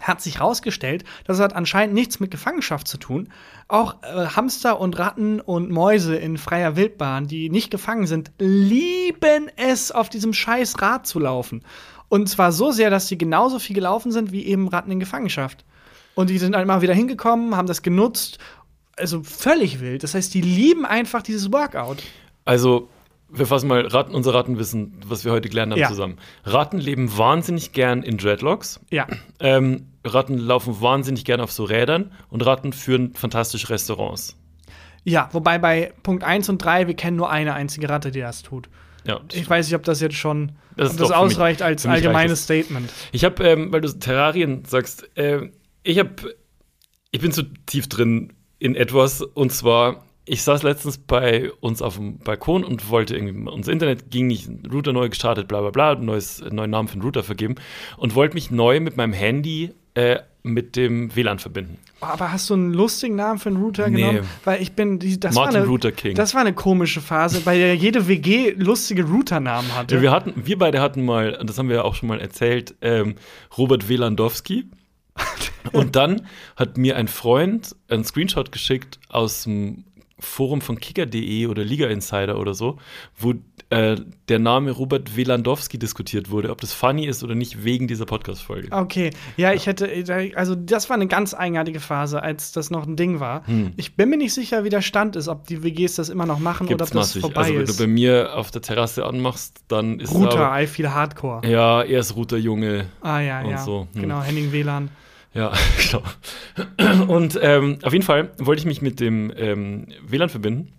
[0.00, 3.28] Hat sich rausgestellt, das hat anscheinend nichts mit Gefangenschaft zu tun.
[3.68, 9.48] Auch äh, Hamster und Ratten und Mäuse in freier Wildbahn, die nicht gefangen sind, lieben
[9.56, 11.62] es, auf diesem scheiß Rad zu laufen.
[12.14, 15.64] Und zwar so sehr, dass sie genauso viel gelaufen sind wie eben Ratten in Gefangenschaft.
[16.14, 18.38] Und die sind halt mal wieder hingekommen, haben das genutzt.
[18.96, 20.04] Also völlig wild.
[20.04, 22.04] Das heißt, die lieben einfach dieses Workout.
[22.44, 22.88] Also,
[23.28, 25.88] wir fassen mal Ratten, unser Rattenwissen, was wir heute gelernt haben, Ja.
[25.88, 26.18] zusammen.
[26.44, 28.78] Ratten leben wahnsinnig gern in Dreadlocks.
[28.90, 29.08] Ja.
[29.40, 34.36] Ähm, Ratten laufen wahnsinnig gern auf so Rädern und Ratten führen fantastische Restaurants.
[35.02, 38.44] Ja, wobei bei Punkt 1 und 3, wir kennen nur eine einzige Ratte, die das
[38.44, 38.68] tut.
[39.06, 42.06] Ja, Ich weiß nicht, ob das jetzt schon Das das mich- ausreicht als mich reicht
[42.06, 42.44] allgemeines.
[42.44, 42.90] Statement.
[43.12, 45.50] Ich habe, ähm, weil du Terrarien sagst, äh,
[45.82, 46.14] ich habe,
[47.10, 51.96] ich bin zu tief drin in etwas und zwar, ich saß letztens bei uns auf
[51.96, 55.94] dem Balkon und wollte irgendwie, unser Internet ging nicht, Router neu gestartet, bla bla bla,
[55.96, 57.56] neues, neuen Namen für den Router vergeben
[57.98, 61.78] und wollte mich neu mit meinem Handy äh, mit dem WLAN verbinden.
[62.02, 64.02] Oh, aber hast du einen lustigen Namen für einen Router Nee.
[64.02, 64.28] genommen?
[64.44, 66.14] Weil ich bin, die, das, war Martin eine, Router King.
[66.14, 69.94] das war eine komische Phase, bei der jede WG lustige Routernamen hatte.
[69.94, 72.20] Ja, wir hatten, wir beide hatten mal, und das haben wir ja auch schon mal
[72.20, 73.14] erzählt, ähm,
[73.56, 74.66] Robert Welandowski.
[75.72, 76.26] und dann
[76.56, 79.84] hat mir ein Freund einen Screenshot geschickt aus dem
[80.18, 82.78] Forum von kicker.de oder Liga Insider oder so,
[83.16, 83.34] wo
[83.70, 83.96] äh,
[84.28, 88.68] der Name Robert Welandowski diskutiert wurde, ob das funny ist oder nicht, wegen dieser Podcast-Folge.
[88.70, 89.88] Okay, ja, ich hätte,
[90.34, 93.46] also das war eine ganz eigenartige Phase, als das noch ein Ding war.
[93.46, 93.72] Hm.
[93.76, 96.38] Ich bin mir nicht sicher, wie der Stand ist, ob die WGs das immer noch
[96.38, 97.22] machen oder ob das massig.
[97.22, 97.78] vorbei Also, wenn ist.
[97.78, 101.46] du bei mir auf der Terrasse anmachst, dann ist Router, I feel Hardcore.
[101.48, 102.86] Ja, er ist Router-Junge.
[103.00, 103.58] Ah ja, und ja.
[103.58, 103.88] so.
[103.94, 104.02] Hm.
[104.02, 104.90] Genau, Henning WLAN.
[105.34, 105.52] Ja,
[105.90, 107.12] genau.
[107.12, 110.72] Und ähm, auf jeden Fall wollte ich mich mit dem ähm, WLAN verbinden.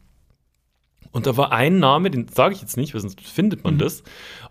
[1.16, 4.04] Und da war ein Name, den sage ich jetzt nicht, weil sonst findet man das.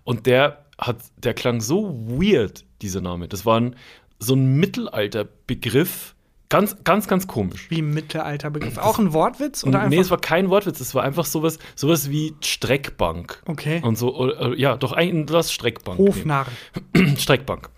[0.03, 3.29] Und der hat, der klang so weird, dieser Name.
[3.29, 3.77] Das war ein,
[4.19, 6.15] so ein Mittelalterbegriff.
[6.49, 7.67] Ganz, ganz, ganz komisch.
[7.69, 8.79] Wie Mittelalterbegriff.
[8.79, 12.35] Auch ein Wortwitz oder nee, es war kein Wortwitz, es war einfach sowas, sowas wie
[12.41, 13.43] Streckbank.
[13.45, 13.83] okay.
[13.83, 15.99] Und so, oder, ja, doch ein das Streckbank.
[15.99, 16.47] Hofnarr.
[17.19, 17.69] Streckbank.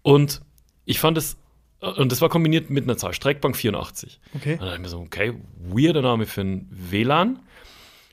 [0.00, 0.40] Und
[0.86, 1.36] ich fand es,
[1.80, 4.18] und das war kombiniert mit einer Zahl, Streckbank 84.
[4.34, 4.52] Okay.
[4.54, 7.40] Und dann dachte ich mir so, okay, weirder Name für ein WLAN.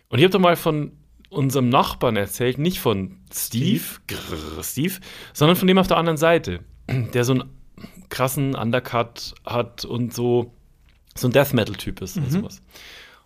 [0.09, 0.91] Und ich habe doch mal von
[1.29, 4.93] unserem Nachbarn erzählt, nicht von Steve, grrr, Steve,
[5.33, 7.43] sondern von dem auf der anderen Seite, der so einen
[8.09, 10.53] krassen Undercut hat und so,
[11.15, 12.23] so ein Death Metal-Typ ist Mhm.
[12.23, 12.61] und sowas.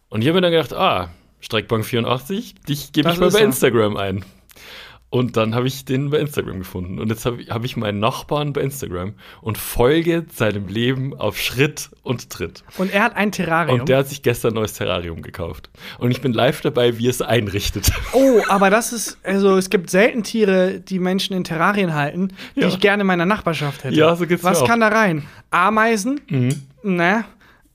[0.09, 3.45] Und ich habe mir dann gedacht, ah, Streckbank 84, dich gebe ich mal bei er.
[3.45, 4.25] Instagram ein.
[5.11, 6.97] Und dann habe ich den bei Instagram gefunden.
[6.97, 11.37] Und jetzt habe ich, hab ich meinen Nachbarn bei Instagram und folge seinem Leben auf
[11.37, 12.63] Schritt und Tritt.
[12.77, 13.81] Und er hat ein Terrarium.
[13.81, 15.69] Und der hat sich gestern ein neues Terrarium gekauft.
[15.99, 17.91] Und ich bin live dabei, wie er es einrichtet.
[18.13, 22.61] oh, aber das ist, also es gibt selten Tiere, die Menschen in Terrarien halten, die
[22.61, 22.67] Ja.
[22.69, 23.95] ich gerne in meiner Nachbarschaft hätte.
[23.97, 24.67] Ja, so geht's Was mir auch.
[24.69, 25.23] kann da rein?
[25.49, 26.21] Ameisen?
[26.83, 27.25] Ne?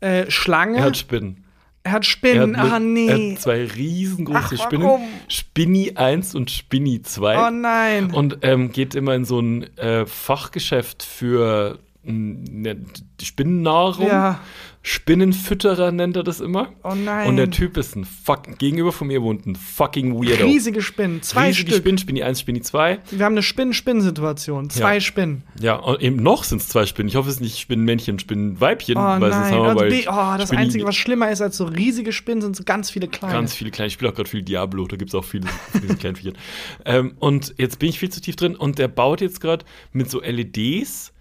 [0.01, 0.79] Äh, Schlange?
[0.79, 1.44] Er hat Spinnen.
[1.87, 2.57] Er hat Er Spinnen.
[2.57, 3.07] hat, ah, mit- nee.
[3.09, 4.90] er hat zwei riesengroße Ach, Spinnen.
[5.29, 7.46] Spinni 1 und Spinni 2.
[7.46, 8.12] oh nein.
[8.12, 12.77] Und ähm, geht immer in so ein äh, Fachgeschäft für ne,
[13.22, 14.09] Spinnennahrung.
[14.09, 14.40] Ja.
[14.88, 16.72] Spinnenfütterer nennt er das immer.
[16.85, 17.29] Oh nein.
[17.29, 20.44] Und der Typ ist ein fuck, gegenüber von mir wohnt ein fucking Weirdo.
[20.46, 21.22] Riesige Spinnen.
[21.22, 21.81] Zwei Riesige Stück.
[21.83, 23.01] Spinnen, Spinni 1, Spinni 2.
[23.11, 24.70] Wir haben eine Spinn-Spinn-Situation.
[24.70, 25.01] Zwei Ja.
[25.01, 25.42] Spinnen.
[25.61, 27.09] Ja, und eben noch sind es zwei Spinnen.
[27.09, 28.96] Ich hoffe, es ist nicht Spinnenmännchen, Spinnenweibchen.
[28.96, 29.55] Oh weil sonst nein.
[29.55, 32.55] haben wir Also, oh, das Spinni- Einzige, was schlimmer ist als so riesige Spinnen, sind
[32.55, 33.35] so ganz viele kleine.
[33.35, 33.88] Ganz viele kleine.
[33.88, 36.35] Ich spiele auch gerade viel Diablo, da gibt es auch viele von diesen kleinen Viechern.
[36.85, 40.09] Ähm, und jetzt bin ich viel zu tief drin und der baut jetzt gerade mit
[40.11, 41.12] so LEDs,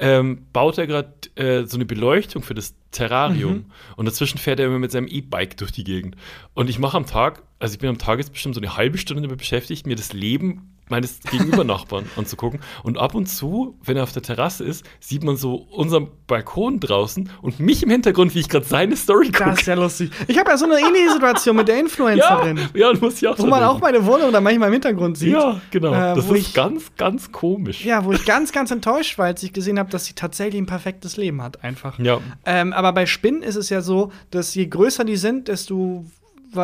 [0.00, 3.52] ähm, baut er gerade äh, so eine Beleuchtung für das Terrarium.
[3.52, 3.64] Mhm.
[3.96, 6.16] Und dazwischen fährt er immer mit seinem E-Bike durch die Gegend.
[6.54, 8.98] Und ich mache am Tag, also ich bin am Tag jetzt bestimmt so eine halbe
[8.98, 12.60] Stunde damit beschäftigt, mir das Leben meines Gegenübernachbarn anzugucken.
[12.82, 16.78] Und ab und zu, wenn er auf der Terrasse ist, sieht man so unseren Balkon
[16.78, 19.44] draußen und mich im Hintergrund, wie ich gerade seine Story gucke.
[19.50, 20.10] Das ist ja lustig.
[20.28, 22.60] Ich habe ja so eine ähnliche Situation mit der ja, Influencerin.
[22.74, 25.32] ja, und muss ich auch Wo man auch meine Wohnung dann manchmal im Hintergrund sieht.
[25.32, 25.92] Ja, genau.
[25.94, 27.82] Äh, das ist ich- ganz, ganz komisch.
[27.84, 30.66] Ja, wo ich ganz, ganz enttäuscht war, als ich gesehen habe, dass sie tatsächlich ein
[30.66, 31.98] perfektes Leben hat, einfach.
[31.98, 32.20] Ja.
[32.44, 36.04] Ähm, aber bei Spinnen ist es ja so, dass je größer die sind, desto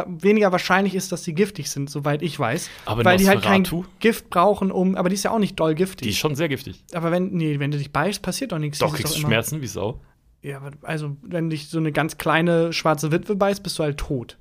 [0.06, 2.70] weniger wahrscheinlich ist, dass sie giftig sind, soweit ich weiß.
[2.86, 3.66] Aber weil die halt kein?
[3.98, 4.94] Gift brauchen, um.
[4.94, 6.08] Aber die ist ja auch nicht doll Die giftig.
[6.10, 6.84] ist schon sehr giftig.
[6.92, 8.78] aber wenn, nee, wenn du dich beißt, passiert doch nichts.
[8.78, 10.00] Doch, Die kriegst du Schmerzen wie Sau.
[10.42, 13.98] Ja, aber also, wenn dich so eine ganz kleine schwarze Witwe beißt, bist du halt
[13.98, 14.38] tot.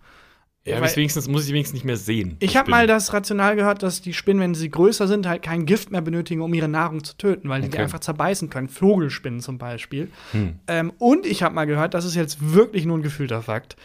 [0.70, 2.38] Ja, aber wenigstens muss ich wenigstens nicht mehr sehen.
[2.40, 5.66] Ich habe mal das Rational gehört, dass die Spinnen, wenn sie größer sind, halt kein
[5.66, 7.84] Gift mehr benötigen, um ihre Nahrung zu töten, weil die die Okay.
[7.84, 8.70] einfach zerbeißen können.
[8.70, 10.10] Vogelspinnen zum Beispiel.
[10.32, 10.56] Hm.
[10.68, 13.76] Ähm, und ich habe mal gehört, das ist jetzt wirklich nur ein gefühlter Fakt,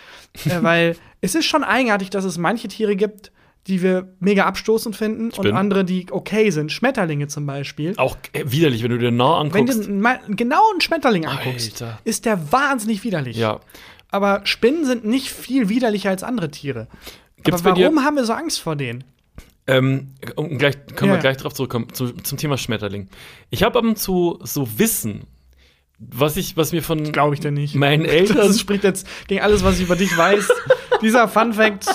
[0.46, 3.32] äh, weil es ist schon eigenartig, dass es manche Tiere gibt,
[3.66, 5.56] die wir mega abstoßend finden und Spinnen.
[5.56, 6.70] andere, die okay sind.
[6.70, 7.94] Schmetterlinge zum Beispiel.
[7.96, 9.88] Auch äh, widerlich, wenn du dir nah Wenn du anguckst.
[10.36, 11.98] genau einen Schmetterling anguckst, Alter.
[12.04, 13.38] ist der wahnsinnig widerlich.
[13.38, 13.60] Ja.
[14.14, 16.86] Aber Spinnen sind nicht viel widerlicher als andere Tiere.
[17.42, 19.02] Gibt's Aber warum haben wir so Angst vor denen?
[19.66, 20.10] Ähm,
[20.56, 21.16] gleich, können Ja.
[21.16, 23.08] wir gleich drauf zurückkommen, zu, zum Thema Schmetterling.
[23.50, 25.22] Ich habe ab und zu so Wissen,
[25.98, 27.74] was ich, was mir von Glaube ich denn nicht.
[27.74, 28.36] meinen Eltern.
[28.36, 30.48] Das spricht jetzt gegen alles, was ich über dich weiß.
[31.02, 31.86] Dieser Fun Fact,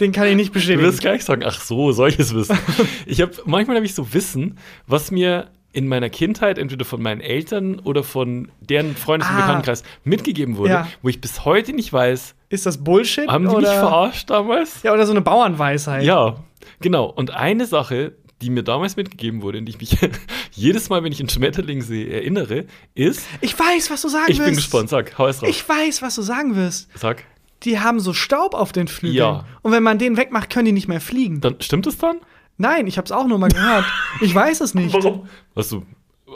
[0.00, 0.82] den kann ich nicht Du bestätigen.
[0.82, 2.58] wirst gleich sagen, ach so, solches Wissen.
[3.06, 7.20] ich habe manchmal habe ich so Wissen, was mir in meiner Kindheit entweder von meinen
[7.20, 9.40] Eltern oder von deren Freundes- und Ah.
[9.40, 10.88] Bekanntenkreis mitgegeben wurde, Ja.
[11.02, 13.26] wo ich bis heute nicht weiß, Ist das Bullshit?
[13.28, 13.70] haben die oder?
[13.70, 14.82] mich verarscht damals?
[14.82, 16.04] Ja, oder so eine Bauernweisheit.
[16.04, 16.36] Ja,
[16.80, 17.06] genau.
[17.06, 19.96] Und eine Sache, die mir damals mitgegeben wurde, in die ich mich
[20.52, 24.38] jedes Mal, wenn ich einen Schmetterling sehe, erinnere, ist, Ich weiß, was du sagen ich
[24.38, 24.46] wirst.
[24.46, 25.48] bin gespannt, sag, hau es raus.
[25.48, 26.88] Ich weiß, was du sagen wirst.
[26.98, 27.24] Sag,
[27.62, 29.16] Die haben so Staub auf den Flügeln.
[29.18, 29.44] Ja.
[29.62, 31.40] Und wenn man den wegmacht, können die nicht mehr fliegen.
[31.40, 32.16] dann stimmt es dann?
[32.62, 33.84] Nein, ich habe es auch nur mal gehört.
[34.20, 34.94] Ich weiß es nicht.
[35.54, 35.82] Was du,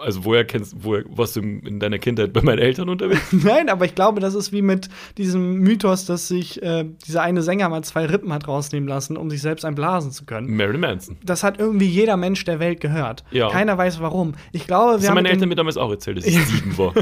[0.00, 3.22] also woher kennst, woher warst du in in deiner Kindheit bei meinen Eltern unterwegs?
[3.30, 7.42] Nein, aber ich glaube, das ist wie mit diesem Mythos, dass sich äh, dieser eine
[7.42, 10.54] Sänger mal zwei Rippen hat rausnehmen lassen, um sich selbst einblasen zu können.
[10.56, 11.16] Marilyn Manson.
[11.24, 13.22] Das hat irgendwie jeder Mensch der Welt gehört.
[13.30, 13.48] Ja.
[13.48, 14.34] Keiner weiß warum.
[14.50, 16.76] Ich glaube, Das wir haben haben meine Eltern mir damals auch erzählt, dass ich sieben
[16.76, 16.92] war.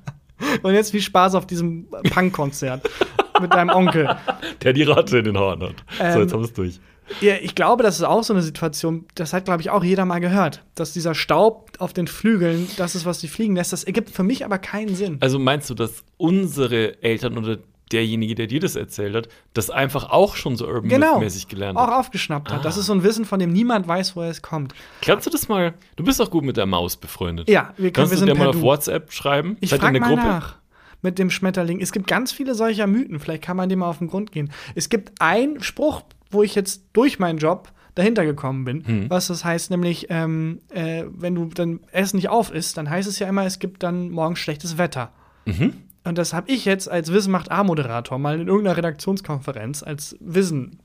[0.62, 2.88] und jetzt viel Spaß auf diesem Punk-Konzert
[3.40, 4.16] mit deinem Onkel.
[4.62, 5.74] Der die Ratte in den Haaren hat.
[5.98, 6.80] so, Ähm, jetzt haben wir es durch.
[7.20, 10.04] Ja, ich glaube, das ist auch so eine Situation, das hat, glaube ich, auch jeder
[10.04, 10.64] mal gehört.
[10.74, 13.72] Dass dieser Staub auf den Flügeln, das ist, was die fliegen lässt.
[13.72, 15.18] Das ergibt für mich aber keinen Sinn.
[15.20, 17.58] Also meinst du, dass unsere Eltern oder
[17.90, 21.18] derjenige, der dir das erzählt hat, das einfach auch schon so urban Genau.
[21.18, 21.92] mäßig gelernt Auch hat?
[21.94, 22.60] aufgeschnappt hat.
[22.60, 22.62] Ah.
[22.62, 24.72] Das ist so ein Wissen, von dem niemand weiß, woher es kommt.
[25.02, 25.74] Kannst du das mal?
[25.96, 27.50] Du bist doch gut mit der Maus befreundet.
[27.50, 28.62] Ja, wir, können, Kannst wir du dir mal auf.
[28.62, 29.58] WhatsApp schreiben?
[29.60, 30.22] Ich frage eine mal Gruppe?
[30.26, 30.56] nach
[31.02, 31.80] mit dem Schmetterling.
[31.82, 33.18] Es gibt ganz viele solcher Mythen.
[33.18, 34.52] Vielleicht kann man dem mal auf den Grund gehen.
[34.76, 36.02] Es gibt einen Spruch,
[36.32, 39.10] wo ich jetzt durch meinen Job dahinter gekommen bin, Hm.
[39.10, 43.08] was das heißt, nämlich, ähm, äh, wenn du dann Essen nicht auf isst, dann heißt
[43.08, 45.12] es ja immer, es gibt dann morgen schlechtes Wetter.
[45.44, 45.74] Mhm.
[46.04, 50.78] Und das habe ich jetzt als Wissen macht A-Moderator mal in irgendeiner Redaktionskonferenz, als Wissen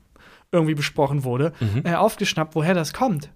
[0.52, 1.52] irgendwie besprochen wurde,
[1.84, 3.30] äh, aufgeschnappt, woher das kommt.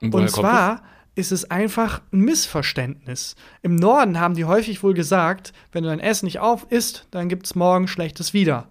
[0.00, 0.14] Und Mhm.
[0.14, 0.82] Und kommt zwar
[1.14, 3.36] ist es einfach ein Missverständnis.
[3.60, 7.28] Im Norden haben die häufig wohl gesagt, wenn du dein Essen nicht auf isst, dann
[7.28, 8.68] gibt es morgen Schlechtes wieder.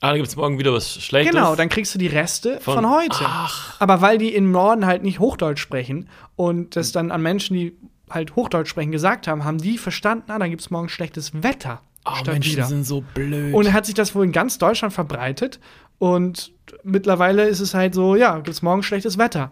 [0.00, 1.34] Ah, dann gibt es morgen wieder was Schlechtes.
[1.34, 3.24] Genau, dann kriegst du die Reste von, Von- heute.
[3.24, 3.74] Ach.
[3.80, 7.76] Aber weil die im Norden halt nicht Hochdeutsch sprechen und das dann an Menschen, die
[8.08, 11.82] halt Hochdeutsch sprechen, gesagt haben, haben die verstanden, ah, dann gibt es morgen schlechtes Wetter.
[12.06, 12.64] Oh, Menschen wieder.
[12.66, 13.52] sind so blöd.
[13.52, 15.58] Und hat sich das wohl in ganz Deutschland verbreitet.
[15.98, 16.52] Und
[16.84, 19.50] mittlerweile ist es halt so, ja, gibt es morgen schlechtes Wetter.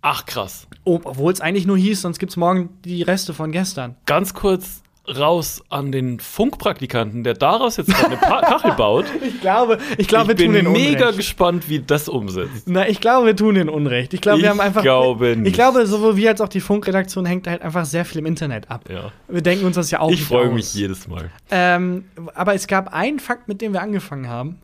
[0.00, 0.66] Ach, krass.
[0.84, 3.96] Oh, Obwohl es eigentlich nur hieß, sonst gibt es morgen die Reste von gestern.
[4.06, 9.04] Ganz kurz raus an den Funkpraktikanten, der daraus jetzt eine pa Kachel baut.
[9.22, 11.18] Ich glaube, ich glaube, ich wir tun bin den mega Unrecht.
[11.18, 12.64] gespannt, wie das umsetzt.
[12.66, 14.14] Na, ich glaube, wir tun den Unrecht.
[14.14, 14.82] Ich glaube, wir Ich haben einfach.
[14.82, 15.48] glaube nicht.
[15.48, 18.70] Ich glaube, sowohl wir als auch die Funkredaktion hängt halt einfach sehr viel im Internet
[18.70, 18.84] ab.
[18.90, 19.12] Ja.
[19.28, 21.30] Wir denken uns das ja auch Ich freue mich jedes Mal.
[21.50, 24.58] Ähm, aber es gab einen Fakt, mit dem wir angefangen haben,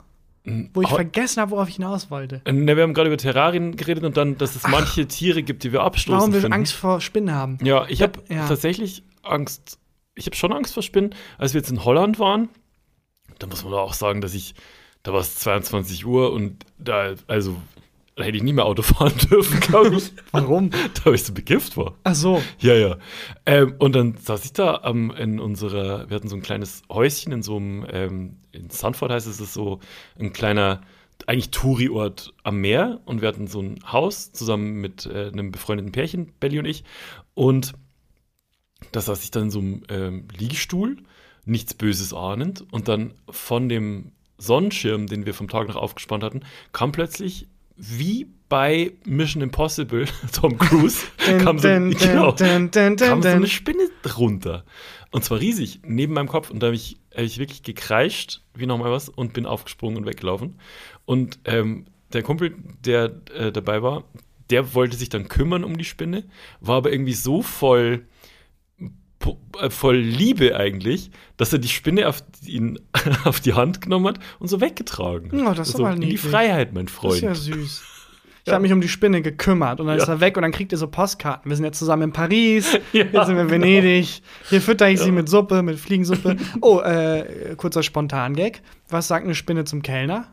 [0.73, 2.41] wo ich vergessen habe, worauf ich hinaus wollte.
[2.51, 5.73] Ne, wir haben gerade über Terrarien geredet und dann, dass es manche Tiere gibt, die
[5.73, 6.19] wir abstoßen.
[6.19, 6.55] Warum wir finden.
[6.55, 7.59] Angst vor Spinnen haben.
[7.63, 8.49] Ja, ich habe Ja.
[8.49, 9.77] tatsächlich Angst.
[10.15, 11.15] Ich habe schon Angst vor Spinnen.
[11.39, 12.49] Als wir jetzt in Holland waren,
[13.39, 14.55] da muss man auch sagen, dass ich,
[15.03, 17.57] da war es 22 Uhr und da, also,
[18.17, 20.13] da hätte ich nie mehr Auto fahren dürfen, glaube ich.
[20.33, 20.71] Warum?
[20.71, 21.95] da ich so bekifft war.
[22.05, 22.43] Ach so.
[22.59, 22.99] Ja, ja.
[23.47, 27.33] Ähm, und dann saß ich da ähm, in unserer, wir hatten so ein kleines Häuschen
[27.33, 29.81] in so einem, ähm, in Sanford heißt es, es ist so
[30.19, 30.83] ein kleiner,
[31.27, 33.01] eigentlich Touri-Ort am Meer.
[33.05, 36.85] Und wir hatten so ein Haus zusammen mit äh, einem befreundeten Pärchen, Belly und ich.
[37.35, 37.73] Und
[38.93, 40.97] da saß ich dann in so einem ähm, Liegestuhl,
[41.45, 42.65] nichts Böses ahnend.
[42.71, 48.29] Und dann von dem Sonnenschirm, den wir vom Tag noch aufgespannt hatten, kam plötzlich wie
[48.49, 53.89] bei Mission Impossible, Tom Cruise, kam, so, genau, kam so eine Spinne
[54.19, 54.65] runter.
[55.13, 56.51] Und zwar riesig, neben meinem Kopf.
[56.51, 60.07] Und da habe ich, hab ich wirklich gekreischt, wie nochmal was, und bin aufgesprungen und
[60.07, 60.59] weggelaufen.
[61.05, 64.05] Und ähm, der Kumpel, der äh, dabei war,
[64.51, 66.25] der wollte sich dann kümmern um die Spinne,
[66.61, 68.07] war aber irgendwie so voll,
[69.69, 72.79] voll Liebe eigentlich, dass er die Spinne auf, ihn,
[73.25, 75.31] auf die Hand genommen hat und so weggetragen.
[75.47, 76.17] Oh, das ist so, aber in die.
[76.17, 77.23] Freiheit, mein Das ist Freund.
[77.23, 77.83] ja süß.
[78.43, 78.55] Ich Ja.
[78.55, 80.03] habe mich um die Spinne gekümmert und dann Ja.
[80.03, 81.51] ist er weg und dann kriegt ihr so Postkarten.
[81.51, 83.05] Wir sind jetzt zusammen in Paris, Ja.
[83.05, 85.13] hier sind wir in Venedig, hier fütter ich sie Ja.
[85.13, 86.37] mit Suppe, mit Fliegensuppe.
[86.63, 88.63] Oh, äh, kurzer Spontan-Gag.
[88.89, 90.29] Was sagt eine Spinne zum Kellner?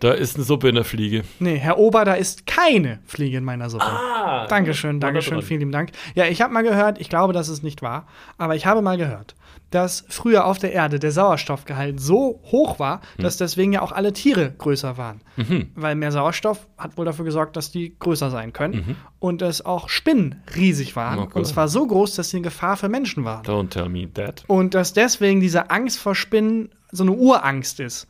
[0.00, 1.24] Da ist eine Suppe in der Fliege.
[1.38, 3.84] Nee, Herr Ober, da ist keine Fliege in meiner Suppe.
[3.84, 5.92] Ah, Dankeschön, Dankeschön, vielen lieben Dank.
[6.14, 8.98] Ja, ich habe mal gehört, ich glaube, dass es nicht wahr, aber ich habe mal
[8.98, 9.34] gehört,
[9.70, 14.12] dass früher auf der Erde der Sauerstoffgehalt so hoch war, dass deswegen ja auch alle
[14.12, 15.20] Tiere größer waren.
[15.36, 15.70] Mhm.
[15.74, 18.96] Weil mehr Sauerstoff hat wohl dafür gesorgt, dass die größer sein können.
[19.18, 21.18] Und dass auch Spinnen riesig waren.
[21.18, 21.38] Okay.
[21.38, 23.44] Und zwar so groß, dass sie eine Gefahr für Menschen waren.
[23.44, 24.44] Don't tell me that.
[24.46, 28.06] Und dass deswegen diese Angst vor Spinnen so eine Urangst ist.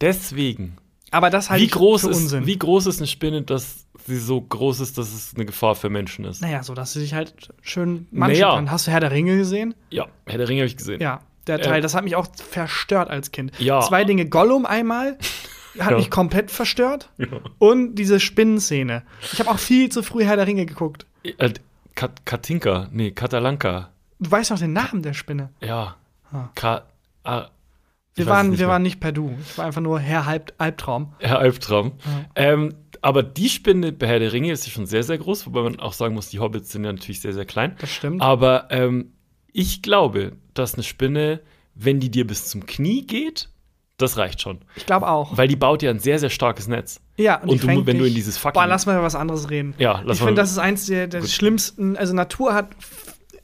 [0.00, 0.76] Deswegen.
[1.10, 2.46] Aber das halte Wie groß, ist, Unsinn.
[2.46, 5.88] wie groß ist eine Spinne, dass sie so groß ist, dass es eine Gefahr für
[5.90, 6.40] Menschen ist?
[6.42, 8.54] naja, so dass sie sich halt schön manchen Naja.
[8.56, 8.70] kann.
[8.70, 9.74] Hast du Herr der Ringe gesehen?
[9.90, 11.00] Ja, Herr der Ringe habe ich gesehen.
[11.00, 13.52] Ja, der Äh, Teil, das hat mich auch verstört als Kind.
[13.58, 13.80] Ja.
[13.80, 15.16] Zwei Dinge, Gollum einmal
[15.78, 15.96] hat Ja.
[15.96, 17.26] mich komplett verstört Ja.
[17.58, 19.02] und diese Spinnenszene.
[19.32, 21.06] Ich habe auch viel zu früh Herr der Ringe geguckt.
[21.24, 21.52] Äh,
[21.94, 23.90] Kat Katinka, nee, Katalanka.
[24.20, 25.50] Du weißt noch den Namen der Spinne.
[25.60, 25.96] Ja.
[26.32, 26.48] Ah.
[26.54, 26.82] Ka
[27.24, 27.46] ah,
[28.18, 28.72] Wir, ich es waren, nicht wir mehr.
[28.72, 29.34] waren nicht per Du.
[29.40, 31.12] Ich war einfach nur Herr Halb Albtraum.
[31.18, 31.92] Herr Albtraum.
[32.04, 32.24] Ja.
[32.34, 35.62] Ähm, aber die Spinne bei Herr der Ringe ist ja schon sehr, sehr groß, wobei
[35.62, 37.76] man auch sagen muss, die Hobbits sind ja natürlich sehr, sehr klein.
[37.80, 38.20] Das stimmt.
[38.20, 39.12] Aber ähm,
[39.52, 41.40] ich glaube, dass eine Spinne,
[41.74, 43.48] wenn die dir bis zum Knie geht,
[43.98, 44.58] das reicht schon.
[44.76, 45.36] Ich glaube auch.
[45.36, 47.00] Weil die baut ja ein sehr, sehr starkes Netz.
[47.16, 48.54] ja, und, Und du, wenn du in dieses fucking.
[48.60, 49.74] Boah, lass mal über was anderes reden.
[49.78, 50.26] ja, lass ich mal.
[50.28, 51.96] finde, das ist eins der, der schlimmsten.
[51.96, 52.68] Also, Natur hat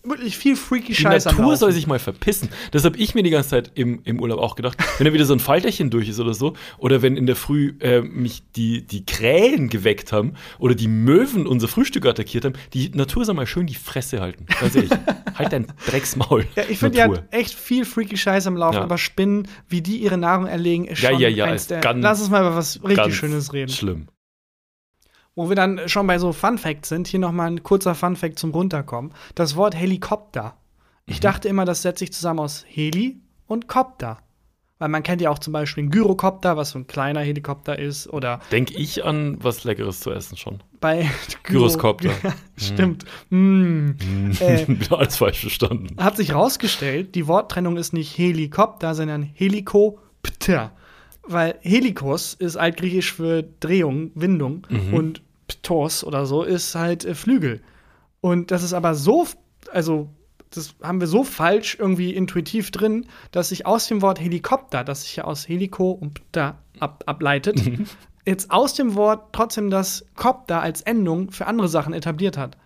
[0.05, 1.31] wirklich viel freaky die Scheiße.
[1.31, 2.49] am Natur soll sich mal verpissen.
[2.71, 4.77] Das habe ich mir die ganze Zeit im, im Urlaub auch gedacht.
[4.99, 7.75] Wenn da wieder so ein Falterchen durch ist oder so, oder wenn in der Früh
[7.81, 12.91] äh, mich die, die Krähen geweckt haben oder die Möwen unser Frühstück attackiert haben, die
[12.91, 14.47] Natur soll mal schön die Fresse halten.
[14.61, 14.91] Ganz ehrlich.
[15.35, 16.47] halt dein Drecksmaul.
[16.57, 18.83] Ja, ich finde, die hat echt viel freaky Scheiße am Laufen, Ja.
[18.83, 21.81] aber Spinnen, wie die ihre Nahrung erlegen, ist Ja, schon ja, ja, ist der.
[21.81, 23.71] ganz- Lass uns mal über was richtig Schönes reden.
[23.73, 24.07] Schlimm.
[25.37, 28.15] Wo wir dann schon bei so Fun Facts sind, hier noch mal ein kurzer Fun
[28.17, 29.13] Fact zum Runterkommen.
[29.35, 30.57] Das Wort Helikopter.
[31.07, 31.23] Ich Mhm.
[31.23, 34.19] dachte immer, das setzt sich zusammen aus Heli und Kopter.
[34.79, 38.09] Weil man kennt ja auch zum Beispiel einen Gyrokopter, was so ein kleiner Helikopter ist,
[38.09, 40.63] oder Denk ich an was Leckeres zu essen schon.
[40.81, 41.09] bei
[41.45, 42.11] Gyroskopter.
[42.23, 43.05] Ja, Stimmt.
[43.31, 43.91] Mm.
[44.41, 45.97] Äh, Wieder alles falsch verstanden.
[46.03, 50.73] Hat sich rausgestellt, die Worttrennung ist nicht Helikopter, sondern Helikopter.
[51.27, 57.63] Weil Helikos ist altgriechisch für Drehung, Windung und Ptos oder so ist halt äh, Flügel.
[58.21, 59.27] Und das ist aber so,
[59.73, 60.09] also
[60.51, 65.03] das haben wir so falsch irgendwie intuitiv drin, dass sich aus dem Wort Helikopter, das
[65.03, 67.61] sich ja aus Heliko und Pta ab, ableitet,
[68.27, 72.57] jetzt aus dem Wort trotzdem das Kopter als Endung für andere Sachen etabliert hat.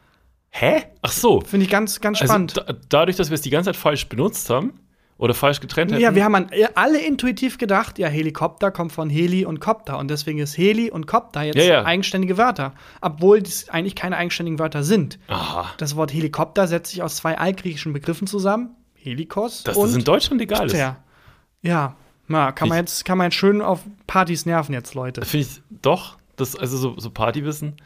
[0.50, 0.82] Hä?
[1.02, 1.40] Ach so.
[1.40, 2.56] Finde ich ganz, ganz Also spannend.
[2.56, 4.74] da, dadurch, dass wir es die ganze Zeit falsch benutzt haben
[5.18, 6.00] oder falsch getrennt hätten.
[6.00, 10.08] Ja, wir haben an, alle intuitiv gedacht, ja, Helikopter kommt von Heli und Kopter und
[10.08, 11.84] deswegen ist Heli und Kopter jetzt Ja, ja.
[11.84, 15.18] eigenständige Wörter, obwohl das eigentlich keine eigenständigen Wörter sind.
[15.26, 15.72] Aha.
[15.76, 20.04] Das Wort Helikopter setzt sich aus zwei altgriechischen Begriffen zusammen, Helikos Dass und das in
[20.04, 20.72] Deutschland egal ist.
[20.72, 21.02] Pter.
[21.62, 21.96] Ja,
[22.28, 25.24] na, kann man jetzt kann man jetzt schön auf Partys nerven jetzt, Leute.
[25.24, 27.76] Finde ich doch, das, also so, so Partywissen,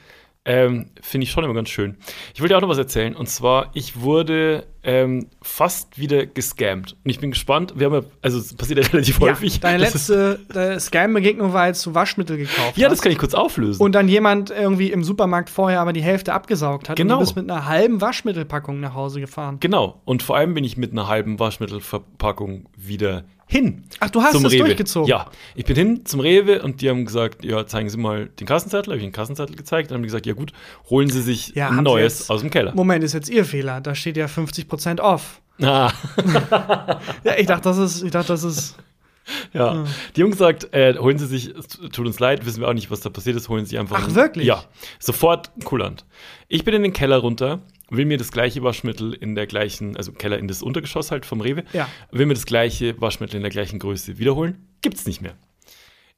[0.44, 1.96] ähm, finde ich schon immer ganz schön.
[2.35, 3.14] Ich wollte dir auch noch was erzählen.
[3.14, 6.96] Und zwar, ich wurde ähm, fast wieder gescammt.
[7.05, 7.74] Und ich bin gespannt.
[7.76, 9.61] Wir haben ja, also es passiert ja relativ Ja, häufig.
[9.61, 10.40] deine letzte
[10.81, 12.94] Scam-Begegnung war, als du Waschmittel gekauft Ja, hast.
[12.94, 13.81] das kann ich kurz auflösen.
[13.81, 16.96] Und dann jemand irgendwie im Supermarkt vorher aber die Hälfte abgesaugt hat.
[16.96, 17.14] Genau.
[17.14, 19.59] Und du bist mit einer halben Waschmittelpackung nach Hause gefahren.
[19.61, 20.00] genau.
[20.05, 23.85] Und vor allem bin ich mit einer halben Waschmittelverpackung wieder hin.
[24.01, 24.65] Ach, du hast es Rewe.
[24.65, 25.09] durchgezogen?
[25.09, 28.47] Ja, ich bin hin zum Rewe und die haben gesagt, ja, zeigen Sie mal den
[28.47, 28.93] Kassenzettel.
[28.93, 29.91] Habe ich den Kassenzettel gezeigt.
[29.91, 30.53] Dann haben die gesagt, ja gut,
[30.91, 32.74] holen Sie sich Ja, ein neues aus dem Keller.
[32.74, 33.81] Moment, ist jetzt Ihr Fehler.
[33.81, 35.41] Da steht ja 50% off.
[35.61, 35.93] Ah,
[37.24, 38.76] Ja, ich dachte, das ist, ich dachte, das ist.
[39.53, 39.85] ja.
[40.16, 42.91] Die haben gesagt, äh, holen Sie sich, es tut uns leid, wissen wir auch nicht,
[42.91, 43.99] was da passiert ist, holen Sie einfach.
[44.01, 44.47] Ach, ein- wirklich?
[44.47, 44.64] Ja,
[44.99, 46.05] sofort kulant.
[46.49, 47.61] Ich bin in den Keller runter,
[47.93, 51.40] will mir das gleiche Waschmittel in der gleichen, also Keller in das Untergeschoss halt vom
[51.40, 51.88] Rewe, Ja.
[52.11, 54.66] will mir das gleiche Waschmittel in der gleichen Größe wiederholen.
[54.80, 55.34] Gibt's nicht mehr.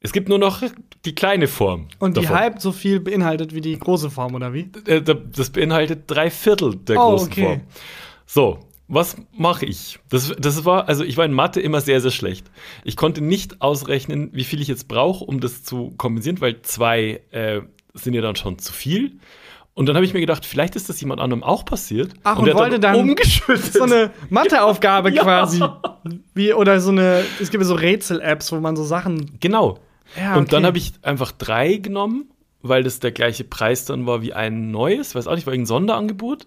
[0.00, 0.62] Es gibt nur noch
[1.04, 1.88] die kleine Form.
[1.98, 2.36] Und die davon.
[2.38, 4.70] halb so viel beinhaltet wie die große Form, oder wie?
[4.86, 7.42] Äh, da- Das beinhaltet drei Viertel der Oh, großen okay.
[7.44, 7.60] Form.
[8.26, 9.98] So, was mache ich?
[10.10, 12.46] Das, das war, also ich war in Mathe immer sehr, sehr schlecht.
[12.84, 17.22] Ich konnte nicht ausrechnen, wie viel ich jetzt brauche, um das zu kompensieren, weil zwei
[17.30, 17.62] äh,
[17.94, 19.18] sind ja dann schon zu viel.
[19.74, 22.14] Und dann habe ich mir gedacht, vielleicht ist das jemand anderem auch passiert.
[22.22, 23.72] Ach, und, der hat wollte dann umgeschüttet.
[23.72, 25.22] so eine Matheaufgabe Ja.
[25.24, 25.62] quasi.
[26.32, 29.36] Wie, oder so eine, es gibt ja so Rätsel-Apps, wo man so Sachen.
[29.40, 29.78] Genau.
[30.16, 30.66] Ja, Und dann okay.
[30.66, 32.30] habe ich einfach drei genommen,
[32.62, 35.16] weil das der gleiche Preis dann war wie ein neues.
[35.16, 36.46] Weiß auch nicht, war irgendein Sonderangebot.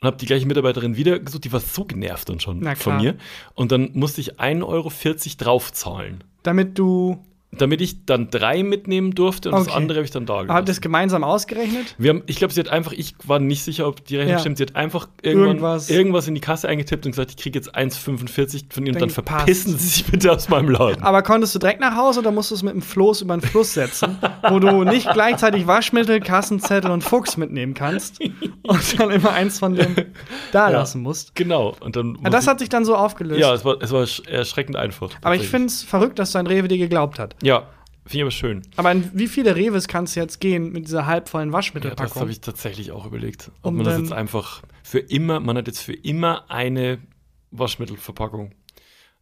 [0.00, 1.44] Und habe die gleiche Mitarbeiterin wieder gesucht.
[1.44, 3.16] Die war so genervt dann schon von mir.
[3.54, 4.90] Und dann musste ich 1,40 Euro
[5.38, 6.24] draufzahlen.
[6.42, 7.24] Damit du.
[7.52, 9.76] Damit ich dann drei mitnehmen durfte und das Okay.
[9.76, 10.80] andere habe ich dann da Habt ihr das gelassen.
[10.82, 11.94] gemeinsam ausgerechnet?
[11.96, 14.38] Wir haben, ich glaube, sie hat einfach, ich war nicht sicher, ob die Rechnung Ja.
[14.40, 14.58] stimmt.
[14.58, 15.88] Sie hat einfach Irgendwas.
[15.88, 16.26] irgendwas.
[16.28, 19.72] in die Kasse eingetippt und gesagt, ich kriege jetzt 1,45 von Ihnen und dann verpissen
[19.72, 19.80] passt.
[19.82, 21.02] Sie sich bitte aus meinem Laden.
[21.02, 23.40] Aber konntest du direkt nach Hause oder musst du es mit dem Floß über den
[23.42, 24.18] Fluss setzen,
[24.50, 28.20] wo du nicht gleichzeitig Waschmittel, Kassenzettel und Fuchs mitnehmen kannst
[28.64, 29.94] und dann immer eins von dem
[30.52, 30.78] da Ja.
[30.78, 31.34] lassen musst?
[31.36, 31.74] Genau.
[31.80, 33.40] Und dann das hat sich dann so aufgelöst.
[33.40, 35.10] Ja, es war, es war sch- erschreckend einfach.
[35.22, 37.34] aber ich finde es verrückt, dass dein Rewe dir geglaubt hat.
[37.46, 37.70] Ja,
[38.04, 38.62] finde ich aber schön.
[38.76, 42.20] Aber in wie viele Reves kannst du jetzt gehen mit dieser halbvollen Ja, das Waschmittelpackung?
[42.22, 43.50] habe ich tatsächlich auch überlegt.
[43.62, 46.98] Ob Und man das jetzt einfach für immer, man hat jetzt für immer eine
[47.50, 48.52] Waschmittelverpackung.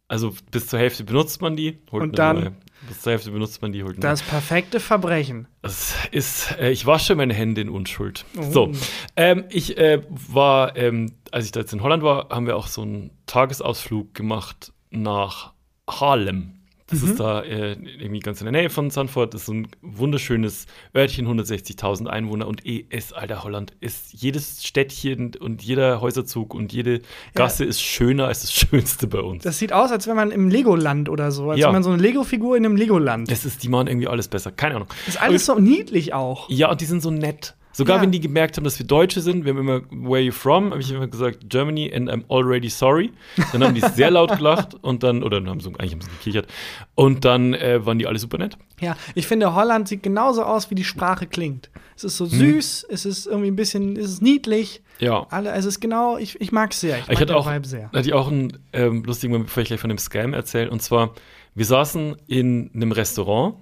[0.07, 2.55] Also bis zur Hälfte benutzt man die, holt Und eine dann- neue.
[2.87, 5.47] Bis zur Hälfte benutzt man die, holt das perfekte Verbrechen.
[5.63, 8.25] Das ist, äh, ich wasche meine Hände in Unschuld.
[8.37, 8.41] Oh.
[8.51, 8.71] So,
[9.15, 12.67] ähm, ich äh, war, ähm, als ich da jetzt in Holland war, haben wir auch
[12.67, 15.53] so einen Tagesausflug gemacht nach
[15.89, 16.51] Haarlem.
[16.87, 17.09] Das Mhm.
[17.09, 19.33] ist da äh, irgendwie ganz in der Nähe von Sanford.
[19.33, 24.63] Das ist so ein wunderschönes Örtchen, 160.000 Einwohner und eh ist, alter Holland, ist jedes
[24.63, 27.01] Städtchen und jeder Häuserzug und jede
[27.33, 29.43] Gasse ist schöner als das Schönste bei uns.
[29.43, 31.67] Das sieht aus, als wenn man im Legoland oder so, als Ja.
[31.67, 33.31] wenn man so eine Lego-Figur in einem Legoland.
[33.31, 34.51] Das ist, die machen irgendwie alles besser.
[34.51, 34.87] Keine Ahnung.
[35.07, 36.49] ist alles so niedlich auch.
[36.51, 37.55] Ja, und die sind so nett.
[37.77, 38.03] Sogar Ja.
[38.03, 40.71] wenn die gemerkt haben, dass wir Deutsche sind, wir haben immer, where you from?
[40.71, 43.11] Habe ich immer gesagt, Germany and I'm already sorry.
[43.51, 46.09] Dann haben die sehr laut gelacht und dann, oder dann haben sie, eigentlich haben sie
[46.09, 46.47] gekichert.
[46.95, 48.57] Und dann äh, waren die alle super nett.
[48.79, 51.69] Ja, ich finde, Holland sieht genauso aus, wie die Sprache klingt.
[51.97, 54.81] Es ist so süß, es ist irgendwie ein bisschen, es ist niedlich.
[54.99, 55.27] Ja.
[55.29, 56.97] Alle, es ist genau, ich, ich mag es sehr.
[56.99, 57.87] Ich, Ich hatte auch, sehr.
[57.91, 60.71] hatte ich auch einen ähm, lustigen Moment, bevor ich gleich von dem Scam erzähle.
[60.71, 61.13] Und zwar,
[61.55, 63.55] wir saßen in einem Restaurant.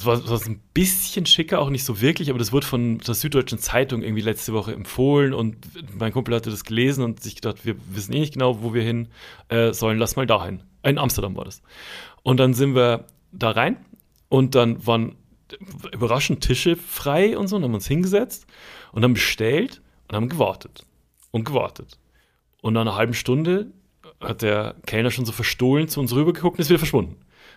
[0.00, 3.12] Es war, war ein bisschen schicker, auch nicht so wirklich, aber das wurde von der
[3.12, 5.58] Süddeutschen Zeitung irgendwie letzte Woche empfohlen und
[5.94, 8.80] mein Kumpel hatte das gelesen und sich gedacht, wir wissen eh nicht genau, wo wir
[8.82, 9.08] hin
[9.48, 10.62] äh, sollen, lass mal dahin.
[10.82, 11.60] In Amsterdam war das.
[12.22, 13.76] Und dann sind wir da rein
[14.30, 15.16] und dann waren
[15.92, 18.46] überraschend Tische frei und so und haben uns hingesetzt
[18.92, 20.86] und haben bestellt und haben gewartet
[21.30, 21.98] und gewartet.
[22.62, 23.66] Und nach einer halben Stunde
[24.18, 27.16] hat der Kellner schon so verstohlen zu uns rübergeguckt und ist wieder verschwunden.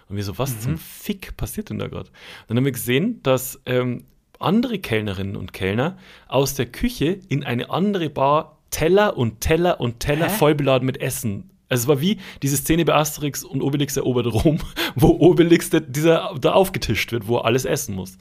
[0.09, 2.09] Und wir so, was zum Fick passiert denn da gerade?
[2.47, 4.05] Dann haben wir gesehen, dass ähm,
[4.39, 5.97] andere Kellnerinnen und Kellner
[6.27, 10.37] aus der Küche in eine andere Bar Teller und Teller und Teller Hä?
[10.37, 11.51] voll beladen mit Essen.
[11.69, 14.59] Also es war wie diese Szene bei Asterix und Obelix erobert Rom,
[14.95, 18.17] wo Obelix der, dieser, da aufgetischt wird, wo er alles essen muss.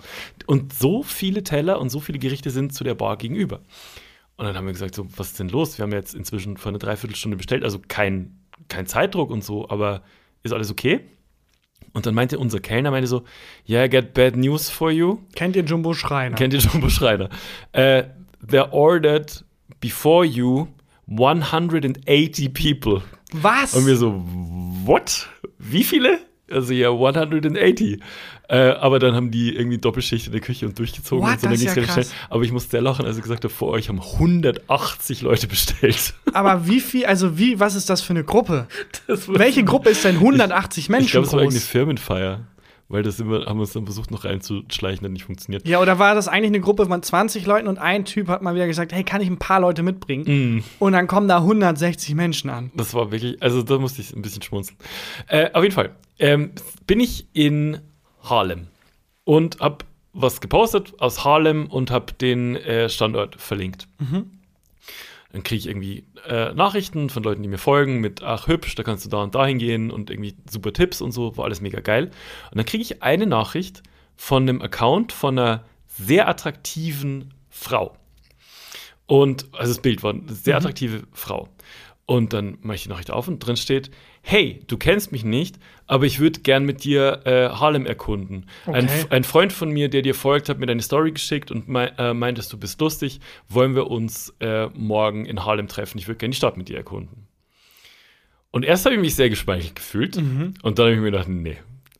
[0.46, 3.60] Und so viele Teller und so viele Gerichte sind zu der Bar gegenüber.
[4.36, 5.78] Und dann haben wir gesagt, so, was ist denn los?
[5.78, 10.02] Wir haben jetzt inzwischen vor einer Dreiviertelstunde bestellt, also kein, kein Zeitdruck und so, aber
[10.42, 11.00] ist alles okay?
[11.92, 13.24] Und dann meinte unser Kellner, meinte so,
[13.68, 15.18] yeah, I get bad news for you.
[15.34, 16.36] Kennt ihr Jumbo Schreiner?
[16.36, 17.28] Kennt ihr Jumbo Schreiner?
[17.72, 18.04] Äh,
[18.46, 19.44] they ordered
[19.80, 20.68] before you
[21.08, 23.02] 180 people.
[23.32, 23.74] Was?
[23.74, 24.22] Und wir so,
[24.84, 25.28] what?
[25.58, 26.20] Wie viele?
[26.52, 28.00] Also ja, 180.
[28.48, 31.34] Äh, aber dann haben die irgendwie Doppelschicht in der Küche und durchgezogen What?
[31.34, 31.46] und so.
[31.46, 32.06] Dann ist ging's ja schnell.
[32.28, 36.14] Aber ich musste sehr lachen, als er gesagt hat, vor euch haben 180 Leute bestellt.
[36.32, 38.66] Aber wie viel, also wie, was ist das für eine Gruppe?
[39.06, 41.68] Welche Gruppe ist denn 180 Menschen Ich glaube, es war irgendeine groß?
[41.68, 42.40] Firmenfeier.
[42.92, 45.66] Weil das immer, haben wir uns dann versucht, noch reinzuschleichen, hat nicht funktioniert.
[45.66, 48.54] Ja, oder war das eigentlich eine Gruppe von 20 Leuten und ein Typ hat mal
[48.54, 50.58] wieder gesagt, hey, kann ich ein paar Leute mitbringen?
[50.58, 50.64] Mm.
[50.78, 52.70] Und dann kommen da 160 Menschen an.
[52.74, 54.76] Das war wirklich, also da musste ich ein bisschen schmunzeln.
[55.26, 56.52] Äh, auf jeden Fall ähm,
[56.86, 57.78] bin ich in
[58.22, 58.66] Harlem
[59.24, 63.88] und habe was gepostet aus Harlem und habe den äh, Standort verlinkt.
[65.32, 68.82] Dann kriege ich irgendwie äh, Nachrichten von Leuten, die mir folgen, mit ach hübsch, da
[68.82, 71.80] kannst du da und da hingehen und irgendwie super Tipps und so, war alles mega
[71.80, 72.10] geil.
[72.50, 73.82] Und dann kriege ich eine Nachricht
[74.16, 77.96] von einem Account von einer sehr attraktiven Frau.
[79.06, 81.48] Und, also das Bild war eine sehr attraktive Frau.
[82.06, 83.90] Und dann mache ich die Nachricht auf und drin steht,
[84.22, 88.46] hey, du kennst mich nicht, aber ich würde gern mit dir äh, Harlem erkunden.
[88.66, 89.04] Ein, Okay.
[89.10, 92.14] ein Freund von mir, der dir folgt, hat mir deine Story geschickt und mei äh,
[92.14, 95.98] meintest, du bist lustig, wollen wir uns äh, morgen in Harlem treffen.
[95.98, 97.26] Ich würde gerne die Stadt mit dir erkunden.
[98.52, 100.16] Und erst habe ich mich sehr geschmeichelt gefühlt
[100.62, 101.56] und dann habe ich mir gedacht, nee,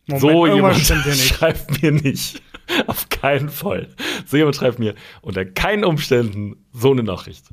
[0.07, 0.77] Moment, so jemand
[1.16, 2.43] schreibt mir nicht.
[2.87, 3.89] Auf keinen Fall.
[4.27, 7.47] So jemand schreibt mir unter keinen Umständen so eine Nachricht.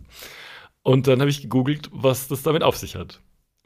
[0.83, 3.21] Und dann habe ich gegoogelt, was das damit auf sich hat.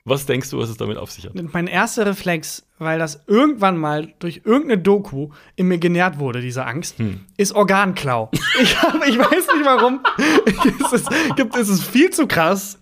[0.06, 1.34] Was denkst du, was es damit auf sich hat?
[1.36, 6.66] Mein erster Reflex, weil das irgendwann mal durch irgendeine Doku in mir genährt wurde, diese
[6.66, 7.22] Angst, Hm.
[7.38, 8.30] ist Organklau.
[8.62, 10.00] Ich, hab, ich weiß nicht warum.
[10.86, 12.78] es, ist, gibt, es ist viel zu krass.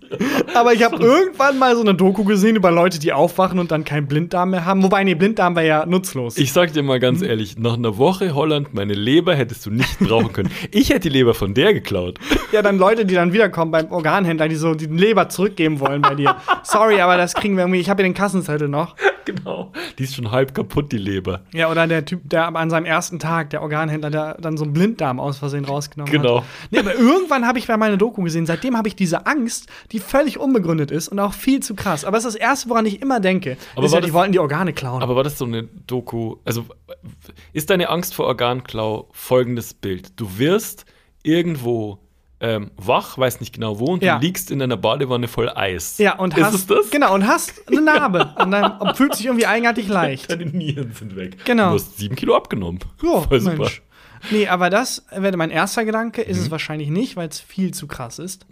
[0.54, 3.84] Aber ich habe irgendwann mal so eine Doku gesehen über Leute, die aufwachen und dann
[3.84, 4.82] keinen Blinddarm mehr haben.
[4.82, 6.36] Wobei, nee, Blinddarm wäre ja nutzlos.
[6.36, 7.28] Ich sag dir mal ganz Hm.
[7.28, 10.50] ehrlich, nach einer Woche Holland, meine Leber hättest du nicht brauchen können.
[10.70, 12.18] Ich hätte die Leber von der geklaut.
[12.52, 16.14] ja, dann Leute, die dann wiederkommen beim Organhändler, die so die Leber zurückgeben wollen bei
[16.14, 16.36] dir.
[16.62, 17.80] Sorry, aber das kriegen wir irgendwie.
[17.80, 18.94] Ich habe hier den Kassenzettel noch.
[19.24, 19.72] genau.
[19.98, 21.42] Die ist schon halb kaputt, die Leber.
[21.52, 24.72] Ja, oder der Typ, der an seinem ersten Tag, der Organhändler, der dann so einen
[24.72, 26.38] Blinddarm aus Versehen rausgenommen Genau.
[26.40, 26.44] hat.
[26.70, 28.46] Nee, aber irgendwann habe ich mal eine Doku gesehen.
[28.46, 32.04] Seitdem habe ich diese Angst, die völlig unbegründet ist und auch viel zu krass.
[32.04, 33.56] Aber es ist das Erste, woran ich immer denke.
[33.76, 35.02] Aber ist ja, die das- wollten die Organe klauen.
[35.02, 36.36] Aber war das so eine Doku?
[36.44, 36.64] Also,
[37.52, 40.12] ist deine Angst vor Organklau folgendes Bild?
[40.20, 40.84] Du wirst
[41.22, 41.98] irgendwo
[42.42, 44.18] ähm, wach, weiß nicht genau wo, und Ja.
[44.18, 45.96] du liegst in einer Badewanne voll Eis.
[45.98, 46.90] ja, und ist hast, es das?
[46.90, 48.34] Genau, und hast eine Narbe.
[48.38, 50.30] und dann fühlt sich irgendwie eigenartig leicht.
[50.30, 51.44] Deine Nieren sind weg.
[51.44, 51.70] Genau.
[51.70, 52.80] Du hast sieben Kilo abgenommen.
[53.02, 53.56] Ja, Voll super.
[53.56, 53.82] Mensch.
[54.30, 56.22] Nee, aber das wäre mein erster Gedanke.
[56.22, 56.28] Mhm.
[56.30, 58.46] Ist es wahrscheinlich nicht, weil es viel zu krass ist.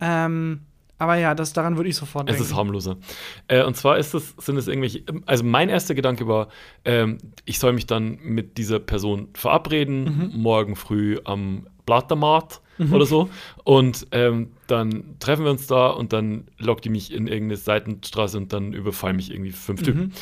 [0.00, 0.60] Ähm,
[0.98, 2.50] aber ja, das, daran würde ich sofort Es denken.
[2.50, 2.96] ist harmloser.
[3.46, 6.48] Äh, und zwar ist es, sind es irgendwelche, also mein erster Gedanke war,
[6.84, 10.04] ähm, ich soll mich dann mit dieser Person verabreden,
[10.34, 10.40] Mhm.
[10.42, 12.60] morgen früh am Blattermarkt
[12.92, 13.28] oder so.
[13.64, 18.36] Und ähm, dann treffen wir uns da und dann lockt die mich in irgendeine Seitenstraße
[18.38, 19.54] und dann überfallen mich irgendwie Mhm.
[19.54, 20.12] fünf Typen.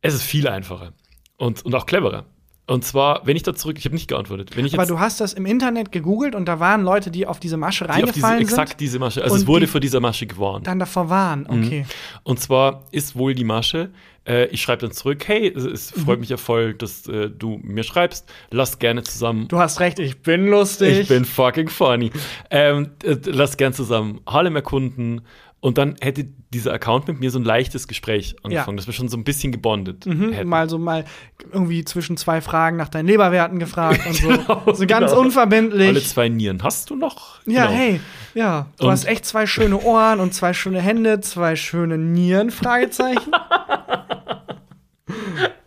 [0.00, 0.92] Es ist viel einfacher
[1.36, 2.26] und, und auch cleverer.
[2.68, 4.56] Und zwar, wenn ich da zurück, ich habe nicht geantwortet.
[4.56, 7.40] Wenn ich aber du hast das im Internet gegoogelt und da waren Leute, die auf
[7.40, 9.80] diese Masche die auf diese, reingefallen exakt sind, diese Masche, also es wurde die- vor
[9.80, 10.66] dieser Masche gewarnt.
[10.66, 11.46] dann davor waren.
[11.50, 11.64] Mhm.
[11.64, 11.86] Okay.
[12.24, 13.90] Und zwar ist wohl die Masche,
[14.26, 16.00] äh, ich schreibe dann zurück, hey, es, es Mhm.
[16.02, 19.48] freut mich ja voll, dass äh, du mir schreibst, lass gerne zusammen.
[19.48, 20.98] Du hast recht, ich bin lustig.
[21.00, 22.10] ich bin fucking funny.
[22.50, 25.22] Ähm, äh, lass gerne zusammen Harlem erkunden.
[25.60, 29.08] Und dann hätte dieser Account mit mir so ein leichtes Gespräch angefangen, dass wir schon
[29.08, 30.48] so ein bisschen gebondet Mhm, hätten.
[30.48, 31.04] mal so mal
[31.52, 34.28] irgendwie zwischen zwei Fragen nach deinen Leberwerten gefragt und so.
[34.38, 35.20] Genau, so ganz genau.
[35.20, 35.88] unverbindlich.
[35.88, 37.40] Alle zwei Nieren hast du noch?
[37.44, 37.76] Ja, Genau.
[37.76, 38.00] hey,
[38.34, 42.50] ja, du Und- hast echt zwei schöne Ohren und zwei schöne Hände, zwei schöne Nieren,
[42.52, 43.32] Fragezeichen.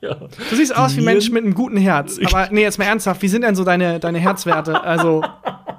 [0.01, 0.15] Ja.
[0.49, 1.05] Du siehst aus wie ein?
[1.05, 2.19] Mensch mit einem guten Herz.
[2.25, 4.81] Aber nee, jetzt mal ernsthaft, wie sind denn so deine, deine Herzwerte?
[4.83, 5.23] Also,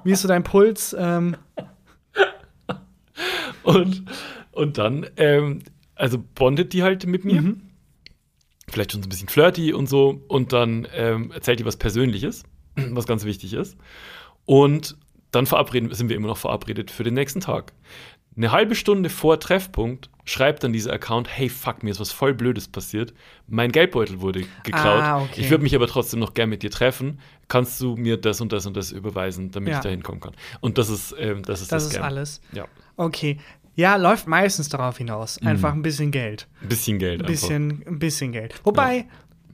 [0.05, 0.95] wie ist so dein Puls?
[0.99, 1.37] Ähm,
[3.63, 4.05] Und,
[4.53, 5.61] und dann, ähm,
[5.95, 7.41] also bondet die halt mit mir.
[7.43, 7.63] Mhm.
[8.69, 10.23] Vielleicht schon so ein bisschen flirty und so.
[10.29, 12.45] Und dann ähm, erzählt die was Persönliches,
[12.77, 13.77] was ganz wichtig ist.
[14.45, 14.97] Und
[15.31, 17.73] dann verabreden, sind wir immer noch verabredet für den nächsten Tag.
[18.35, 22.33] Eine halbe Stunde vor Treffpunkt schreibt dann dieser Account, hey fuck, mir ist was voll
[22.33, 23.13] Blödes passiert.
[23.47, 25.03] Mein Geldbeutel wurde geklaut.
[25.03, 25.41] Ah, okay.
[25.43, 27.21] Ich würde mich aber trotzdem noch gern mit dir treffen.
[27.49, 29.79] Kannst du mir das und das und das überweisen, damit Ja.
[29.79, 30.33] ich da hinkommen kann?
[30.61, 32.41] Und das ist, ähm, das ist das das ist alles.
[32.53, 32.67] Ja.
[32.97, 33.39] Okay.
[33.75, 35.41] Ja, läuft meistens darauf hinaus.
[35.43, 36.47] Einfach ein bisschen Geld.
[36.63, 37.27] Ein bisschen Geld Ein Mhm.
[37.27, 38.55] bisschen, ein bisschen Geld.
[38.65, 39.07] Wobei,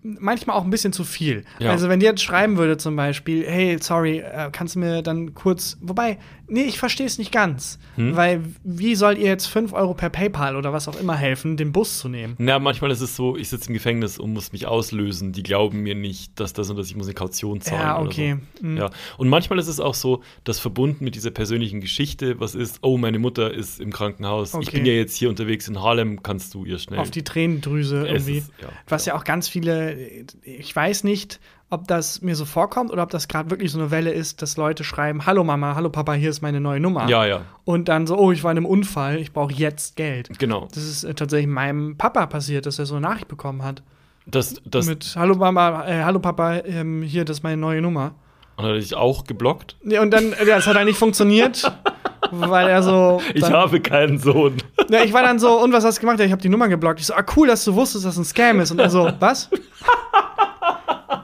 [0.02, 1.44] manchmal auch ein bisschen zu viel.
[1.60, 1.70] Ja.
[1.70, 5.34] Also, wenn die jetzt schreiben würde, zum Beispiel, hey, sorry, äh, kannst du mir dann
[5.34, 5.78] kurz.
[5.80, 6.18] Wobei,
[6.48, 7.78] nee, ich verstehe es nicht ganz.
[7.96, 8.16] Hm?
[8.16, 11.72] Weil, wie soll ihr jetzt 5 Euro per PayPal oder was auch immer helfen, den
[11.72, 12.34] Bus zu nehmen?
[12.38, 15.32] Na, manchmal ist es so, ich sitze im Gefängnis und muss mich auslösen.
[15.32, 17.80] Die glauben mir nicht, dass das und das, ich muss eine Kaution zahlen.
[17.82, 18.36] Ja, oder okay.
[18.60, 18.66] So.
[18.66, 18.76] Mhm.
[18.78, 18.90] Ja.
[19.16, 22.98] Und manchmal ist es auch so, dass verbunden mit dieser persönlichen Geschichte, was ist, oh,
[22.98, 24.50] meine Mutter ist im Krankenhaus.
[24.54, 24.76] Ich Okay.
[24.78, 26.98] bin ja jetzt hier unterwegs in Harlem, kannst du ihr schnell.
[27.00, 28.38] Auf die Tränendrüse irgendwie.
[28.38, 28.68] ist- ja.
[28.88, 29.96] Was ja auch ganz viele,
[30.42, 31.40] ich weiß nicht,
[31.70, 34.56] ob das mir so vorkommt oder ob das gerade wirklich so eine Welle ist, dass
[34.56, 37.08] Leute schreiben, hallo Mama, hallo Papa, hier ist meine neue Nummer.
[37.08, 40.30] Ja, ja, Und dann so, oh, ich war in einem Unfall, ich brauche jetzt Geld.
[40.38, 40.66] genau.
[40.74, 43.82] Das ist äh, tatsächlich meinem Papa passiert, dass er so eine Nachricht bekommen hat.
[44.26, 48.12] Das, das Mit Hallo Mama, äh, hallo Papa, ähm, hier, das ist meine neue Nummer.
[48.56, 49.76] und hat er dich auch geblockt.
[49.84, 51.70] Ja, und dann, äh, ja, das hat dann nicht funktioniert,
[52.30, 53.20] weil er so.
[53.34, 54.56] Ich dann, habe keinen Sohn.
[54.90, 56.18] Ja, ich war dann so, und was hast du gemacht?
[56.18, 56.98] Ja, ich habe die Nummer geblockt.
[56.98, 58.70] Ich so, ah, cool, dass du wusstest, dass das ein Scam ist.
[58.70, 59.50] Und er so, was?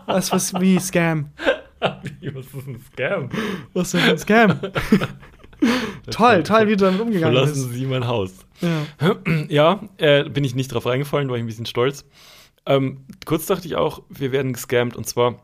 [0.06, 1.30] Was, was, wie Scam?
[1.80, 3.28] was ist ein Scam?
[3.72, 4.60] Was ist denn ein Scam?
[6.10, 7.74] toll, toll, wie du damit umgegangen Verlassen bist.
[7.74, 8.46] Sie mein Haus.
[8.60, 9.16] Ja.
[9.48, 12.04] Ja, äh, bin ich nicht drauf reingefallen, war ich ein bisschen stolz.
[12.66, 15.42] Ähm, kurz dachte ich auch, wir werden gescammt und zwar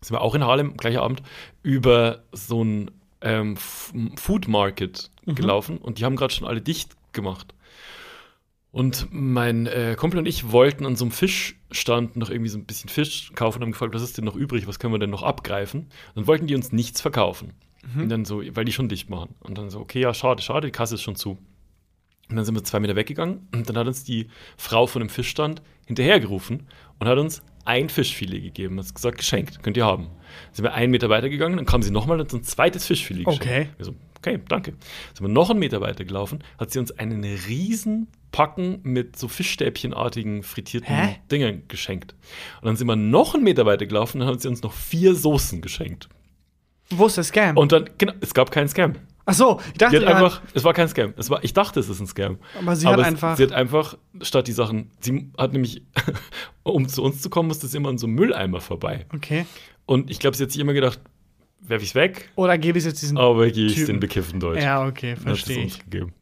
[0.00, 1.22] sind wir auch in Harlem, gleicher Abend,
[1.62, 2.90] über so ein
[3.20, 7.54] ähm, Food Market gelaufen und die haben gerade schon alle dicht gemacht.
[8.76, 12.66] Und mein äh, Kumpel und ich wollten an so einem Fischstand noch irgendwie so ein
[12.66, 15.08] bisschen Fisch kaufen und haben gefragt, was ist denn noch übrig, was können wir denn
[15.08, 15.86] noch abgreifen?
[16.14, 17.54] Dann wollten die uns nichts verkaufen.
[18.02, 19.34] Und dann so, weil die schon dicht machen.
[19.40, 21.38] Und dann so, okay, ja, schade, schade, die Kasse ist schon zu.
[22.28, 25.08] Und dann sind wir zwei Meter weggegangen und dann hat uns die Frau von dem
[25.08, 26.66] Fischstand hinterhergerufen
[26.98, 28.78] und hat uns ein Fischfilet gegeben.
[28.78, 30.08] Hat gesagt, geschenkt, könnt ihr haben.
[30.08, 32.84] Dann sind wir einen Meter weitergegangen, dann kam sie nochmal und hat uns ein zweites
[32.84, 33.46] Fischfilet geschenkt.
[33.46, 33.68] Okay.
[34.26, 34.72] Okay, danke.
[35.14, 39.28] Sind wir noch einen Meter weiter gelaufen, hat sie uns einen riesen Packen mit so
[39.28, 41.16] Fischstäbchenartigen frittierten Hä?
[41.30, 42.14] Dingen geschenkt.
[42.60, 45.14] Und dann sind wir noch einen Meter weiter gelaufen, dann hat sie uns noch vier
[45.14, 46.08] Soßen geschenkt.
[46.90, 47.56] Wo ist der Scam?
[47.56, 48.94] Und dann, genau, es gab keinen Scam.
[49.28, 51.12] Ach so, ich dachte, hat ja, einfach, es war kein Scam.
[51.16, 52.38] Es war, ich dachte, es ist ein Scam.
[52.60, 55.82] Aber sie hat es- einfach- Sie hat einfach, statt die Sachen, sie hat nämlich,
[56.62, 59.06] um zu uns zu kommen, musste sie immer an so einem Mülleimer vorbei.
[59.14, 59.46] okay.
[59.88, 61.00] Und ich glaube, sie hat sich immer gedacht,
[61.60, 63.18] werfe ich es weg, Oder gebe ich jetzt diesen.
[63.18, 64.62] aber gehe ich den bekiffen Deutsch.
[64.62, 65.78] ja, okay, es verstehe ich.
[65.78, 66.12] gegeben.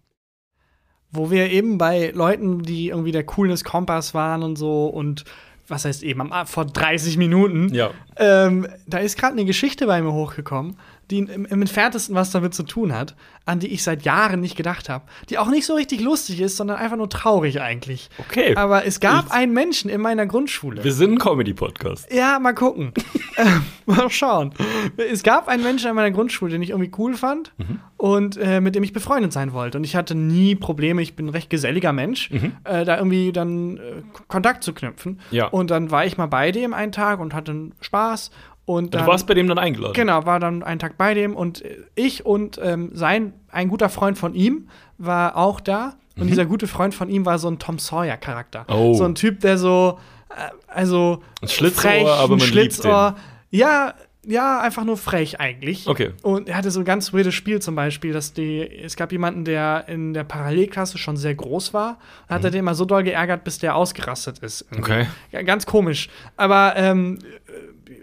[1.10, 5.24] Wo wir eben bei Leuten, die irgendwie der Coolness-Kompass waren und so und
[5.68, 7.72] was heißt eben, am, vor 30 Minuten.
[7.72, 7.90] Ja.
[8.16, 10.76] Ähm, da ist gerade eine Geschichte bei mir hochgekommen,
[11.10, 13.14] die im, im entferntesten was damit zu tun hat,
[13.46, 15.04] an die ich seit Jahren nicht gedacht habe.
[15.28, 18.08] Die auch nicht so richtig lustig ist, sondern einfach nur traurig eigentlich.
[18.18, 18.56] Okay.
[18.56, 20.82] Aber es gab Ich- einen Menschen in meiner Grundschule.
[20.82, 22.10] Wir sind ein Comedy-Podcast.
[22.12, 22.92] Ja, mal gucken.
[23.36, 24.54] Ähm, mal schauen.
[24.96, 27.80] Es gab einen Menschen in meiner Grundschule, den ich irgendwie cool fand Mhm.
[27.96, 29.76] und äh, mit dem ich befreundet sein wollte.
[29.76, 32.52] Und ich hatte nie Probleme, ich bin ein recht geselliger Mensch, Mhm.
[32.62, 33.80] äh, da irgendwie dann äh,
[34.28, 35.18] Kontakt zu knüpfen.
[35.32, 35.48] Ja.
[35.48, 38.30] Und dann war ich mal bei dem einen Tag und hatte Spaß.
[38.66, 39.92] Und Du dann, warst bei dem dann eingeladen.
[39.94, 43.88] Genau, war dann einen Tag bei dem und äh, ich und ähm, sein, ein guter
[43.90, 45.96] Freund von ihm war auch da.
[46.16, 48.60] Und dieser gute Freund von ihm war so ein Tom Sawyer-Charakter.
[48.68, 48.74] Mhm.
[48.74, 48.94] Oh.
[48.94, 49.98] So ein Typ, der so,
[50.30, 53.16] äh, also Ein Schlitzohr, frech, aber man Schlitzohr.
[53.50, 53.94] Ja,
[54.26, 55.86] ja, einfach nur frech eigentlich.
[55.86, 56.12] Okay.
[56.22, 59.44] Und er hatte so ein ganz weirdes Spiel zum Beispiel, dass die, es gab jemanden,
[59.44, 61.98] der in der Parallelklasse schon sehr groß war.
[62.28, 64.62] Da hat er den immer so doll geärgert, bis der ausgerastet ist.
[64.70, 64.92] irgendwie.
[64.92, 65.06] Okay.
[65.32, 66.08] Ja, ganz komisch.
[66.36, 67.18] Aber ähm,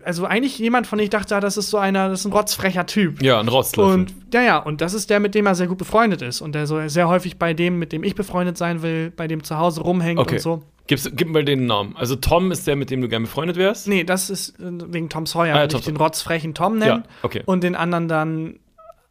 [0.05, 2.31] also eigentlich jemand, von dem ich dachte, ah, das ist so einer, das ist ein
[2.31, 3.21] rotzfrecher Typ.
[3.21, 3.93] Ja, ein Rotzlöffel.
[3.93, 6.53] Und ja, ja, und das ist der, mit dem er sehr gut befreundet ist und
[6.53, 9.57] der so sehr häufig bei dem, mit dem ich befreundet sein will, bei dem zu
[9.57, 10.35] Hause rumhängt okay.
[10.35, 10.63] und so.
[10.87, 11.95] Gib's, gib mal den Namen.
[11.95, 13.87] Also Tom ist der, mit dem du gerne befreundet wärst.
[13.87, 16.91] Nee, das ist äh, wegen Tom Sawyer, Ah, ja, Tom ich den rotzfrechen Tom nenne.
[16.91, 17.43] Ja, okay.
[17.45, 18.59] Und den anderen dann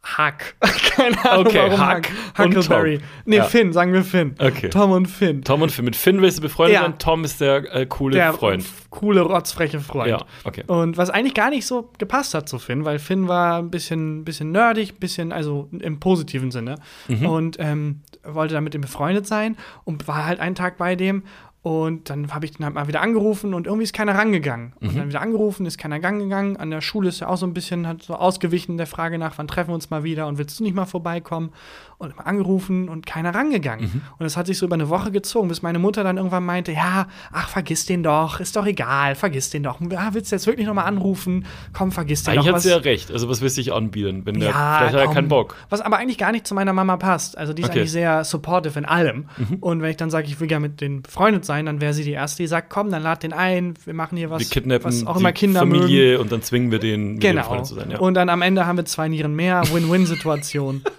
[0.03, 0.55] Huck.
[0.95, 2.45] Keine Ahnung, Okay, warum Huck Huck.
[2.45, 2.99] und Huckleberry.
[3.25, 3.43] Nee, Ja.
[3.43, 4.35] Finn, sagen wir Finn.
[4.39, 4.69] Okay.
[4.69, 5.43] Tom und Finn.
[5.43, 5.85] Tom und Finn.
[5.85, 6.81] Mit Finn willst du befreundet Ja.
[6.81, 6.97] sein.
[6.97, 8.65] Tom ist der äh, coole der Freund.
[8.89, 10.09] coole, rotzfreche Freund.
[10.09, 10.63] Ja, okay.
[10.65, 14.25] Und was eigentlich gar nicht so gepasst hat zu Finn, weil Finn war ein bisschen,
[14.25, 16.75] bisschen nerdig, ein bisschen, also im positiven Sinne.
[17.07, 17.25] Mhm.
[17.27, 21.23] Und ähm, wollte dann mit ihm befreundet sein und war halt einen Tag bei dem.
[21.63, 24.73] Und dann habe ich den halt mal wieder angerufen und irgendwie ist keiner rangegangen.
[24.79, 24.89] Mhm.
[24.89, 26.57] Und dann wieder angerufen, ist keiner rangegangen.
[26.57, 29.37] An der Schule ist er auch so ein bisschen hat so ausgewichen der Frage nach,
[29.37, 31.51] wann treffen wir uns mal wieder und willst du nicht mal vorbeikommen?
[32.01, 33.85] Und mal angerufen und keiner rangegangen.
[33.85, 34.01] Mhm.
[34.17, 36.71] Und das hat sich so über eine Woche gezogen, bis meine Mutter dann irgendwann meinte,
[36.71, 39.79] ja, ach, vergiss den doch, ist doch egal, vergiss den doch.
[39.95, 41.45] Ah, willst du jetzt wirklich noch mal anrufen?
[41.73, 42.55] Komm, vergiss den Eigentlich doch.
[42.55, 43.11] hat sie ja recht.
[43.11, 44.21] Also, was willst du dich anbieten?
[44.25, 45.55] Wenn der, Ja, vielleicht hat er keinen Bock.
[45.69, 47.37] Was aber eigentlich gar nicht zu meiner Mama passt.
[47.37, 47.77] Also die ist Okay.
[47.77, 47.81] Mhm.
[47.81, 49.25] eigentlich sehr supportive in allem.
[49.59, 52.03] Und wenn ich dann sage, ich will gerne mit denen befreundet sein, dann wäre sie
[52.03, 54.85] die Erste, die sagt, komm, dann lad den ein, wir machen hier was, Wir kidnappen
[54.85, 55.81] was auch immer Kinder mögen.
[55.83, 57.41] Familie und dann zwingen wir den, mit Genau.
[57.43, 57.91] befreundet zu sein.
[57.91, 57.99] Ja.
[57.99, 60.81] Und dann am Ende haben wir zwei Nieren mehr, Win-Win-Situation.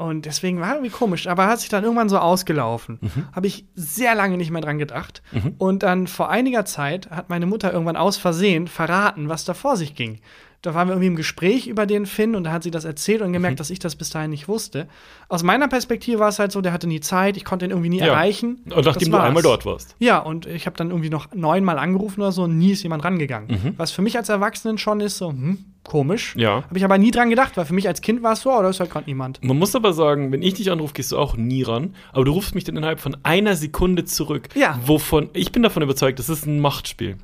[0.00, 2.98] Und deswegen war irgendwie komisch, aber hat sich dann irgendwann so ausgelaufen.
[3.02, 3.28] Mhm.
[3.34, 5.22] Habe ich sehr lange nicht mehr dran gedacht.
[5.58, 9.76] Und dann vor einiger Zeit hat meine Mutter irgendwann aus Versehen verraten, was da vor
[9.76, 10.20] sich ging.
[10.62, 13.22] Da waren wir irgendwie im Gespräch über den Finn und da hat sie das erzählt
[13.22, 13.58] und gemerkt, Mhm.
[13.58, 14.88] dass ich das bis dahin nicht wusste.
[15.28, 17.88] Aus meiner Perspektive war es halt so, der hatte nie Zeit, ich konnte ihn irgendwie
[17.88, 18.08] nie Ja.
[18.08, 18.58] erreichen.
[18.74, 19.96] Und nachdem du einmal dort warst.
[20.00, 23.04] Ja, und ich habe dann irgendwie noch neunmal angerufen oder so und nie ist jemand
[23.04, 23.48] rangegangen.
[23.50, 23.74] Mhm.
[23.78, 26.34] Was für mich als Erwachsenen schon ist so, hm, komisch.
[26.36, 26.64] Ja.
[26.64, 28.62] Habe ich aber nie dran gedacht, weil für mich als Kind war es so, oh,
[28.62, 29.42] da ist halt gerade niemand.
[29.42, 31.94] Man muss aber sagen, wenn ich dich anrufe, gehst du auch nie ran.
[32.12, 34.48] Aber du rufst mich dann innerhalb von einer Sekunde zurück.
[34.54, 34.78] Ja.
[34.84, 37.16] Wovon, ich bin davon überzeugt, das ist ein Machtspiel.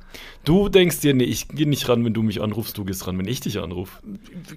[0.43, 3.17] Du denkst dir, nee, ich gehe nicht ran, wenn du mich anrufst, du gehst ran,
[3.17, 4.01] wenn ich dich anrufe.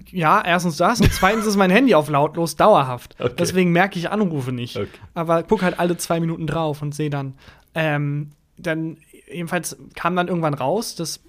[0.09, 3.15] Ja, erstens das und zweitens ist mein Handy auf lautlos dauerhaft.
[3.19, 3.33] Okay.
[3.37, 4.77] Deswegen merke ich Anrufe nicht.
[4.77, 4.87] Okay.
[5.13, 7.35] Aber guck halt alle zwei Minuten drauf und sehe dann.
[7.75, 8.97] Ähm, dann,
[9.31, 11.21] jedenfalls kam dann irgendwann raus, dass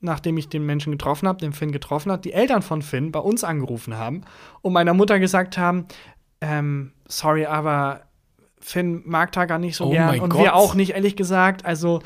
[0.00, 3.20] nachdem ich den Menschen getroffen habe, den Finn getroffen hat, die Eltern von Finn bei
[3.20, 4.22] uns angerufen haben
[4.62, 5.86] und meiner Mutter gesagt haben,
[6.40, 8.02] ähm, sorry, aber
[8.60, 10.42] Finn mag Taka nicht so Oh gern und Gott.
[10.42, 11.64] wir auch nicht, ehrlich gesagt.
[11.64, 12.00] Also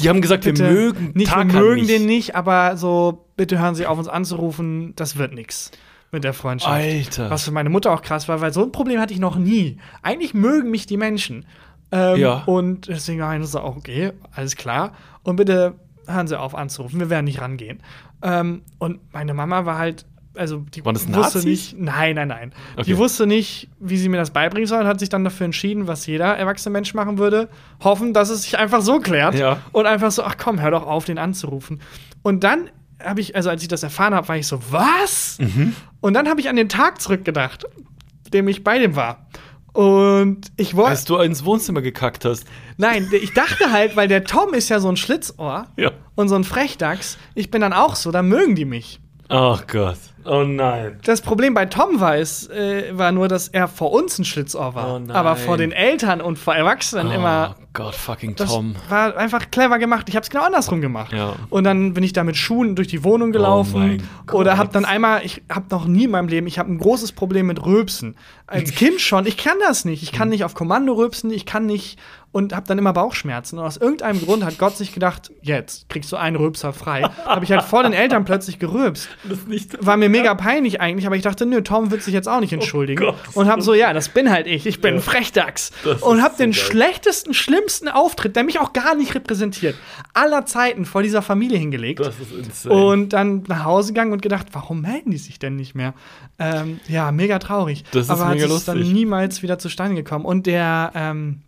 [0.00, 1.90] Die haben gesagt, bitte wir mögen nicht, Tarkan wir mögen nicht.
[1.90, 5.70] den nicht, aber so bitte hören Sie auf uns anzurufen, das wird nix
[6.10, 6.72] mit der Freundschaft.
[6.72, 7.28] Alter.
[7.30, 9.78] Was für meine Mutter auch krass war, weil so ein Problem hatte ich noch nie.
[10.02, 11.44] Eigentlich mögen mich die Menschen.
[11.92, 12.42] Ähm, Ja.
[12.46, 14.92] Und deswegen war ich so, okay, alles klar.
[15.22, 15.74] Und bitte
[16.08, 17.82] hören Sie auf anzurufen, wir werden nicht rangehen.
[18.22, 21.44] Ähm, und meine Mama war halt, also die Waren das wusste Nazis?
[21.44, 22.52] nicht, nein, nein, nein.
[22.74, 22.84] Okay.
[22.84, 25.86] Die wusste nicht, wie sie mir das beibringen soll und hat sich dann dafür entschieden,
[25.86, 27.48] was jeder erwachsene Mensch machen würde,
[27.82, 29.34] hoffen, dass es sich einfach so klärt.
[29.34, 29.58] Ja.
[29.72, 31.80] Und einfach so, ach komm, hör doch auf, den anzurufen.
[32.22, 32.70] Und dann
[33.02, 35.38] habe ich, also als ich das erfahren habe, war ich so, was?
[35.40, 35.74] Mhm.
[36.00, 37.66] Und dann habe ich an den Tag zurückgedacht,
[38.32, 39.26] dem ich bei dem war.
[39.78, 40.90] Und ich wollte.
[40.90, 42.44] Als du ins Wohnzimmer gekackt hast.
[42.78, 45.92] Nein, ich dachte halt, weil der Tom ist ja so ein Schlitzohr Ja.
[46.16, 48.98] und so ein Frechdachs, ich bin dann auch so, da mögen die mich.
[49.28, 49.98] Ach Gott.
[50.24, 50.98] Oh nein.
[51.04, 54.74] Das Problem bei Tom war es, äh, war nur, dass er vor uns ein Schlitzohr
[54.74, 54.94] war.
[54.96, 55.12] Oh nein.
[55.14, 57.54] aber vor den Eltern und vor Erwachsenen immer.
[57.68, 58.74] Oh Gott, fucking Das Tom.
[58.88, 60.08] war einfach clever gemacht.
[60.08, 61.12] Ich habe es genau andersrum gemacht.
[61.12, 61.34] Ja.
[61.50, 64.02] Und dann bin ich da mit Schuhen durch die Wohnung gelaufen.
[64.32, 66.78] Oh oder habe dann einmal, ich habe noch nie in meinem Leben, ich habe ein
[66.78, 68.16] großes Problem mit Rülpsen.
[68.46, 69.26] Als Kind schon.
[69.26, 70.02] Ich kann das nicht.
[70.02, 70.16] Ich Mhm.
[70.16, 71.30] kann nicht auf Kommando rülpsen.
[71.30, 71.98] Ich kann nicht
[72.30, 73.58] und habe dann immer Bauchschmerzen.
[73.58, 77.02] Und aus irgendeinem Grund hat Gott sich gedacht, jetzt kriegst du einen Rülpser frei.
[77.26, 79.08] habe ich halt vor den Eltern plötzlich gerülpst.
[79.24, 79.84] Das nicht.
[79.84, 82.52] War mir mega peinlich eigentlich, aber ich dachte, nö, Tom wird sich jetzt auch nicht
[82.52, 83.02] entschuldigen.
[83.02, 83.16] Gott.
[83.34, 84.66] und hab so, ja, das bin halt ich.
[84.66, 85.70] Ich bin ein Frechdachs.
[85.84, 86.60] Das Und ist hab so den geil.
[86.60, 89.76] schlechtesten, schlimmsten Auftritt, der mich auch gar nicht repräsentiert,
[90.14, 92.00] aller Zeiten vor dieser Familie hingelegt.
[92.00, 92.74] Das ist insane.
[92.74, 95.94] Und dann nach Hause gegangen und gedacht, warum melden die sich denn nicht mehr?
[96.38, 97.84] Ähm, ja, mega traurig.
[97.92, 100.24] Das ist Aber mega es ist dann niemals wieder zustande gekommen.
[100.24, 101.42] Und der ähm,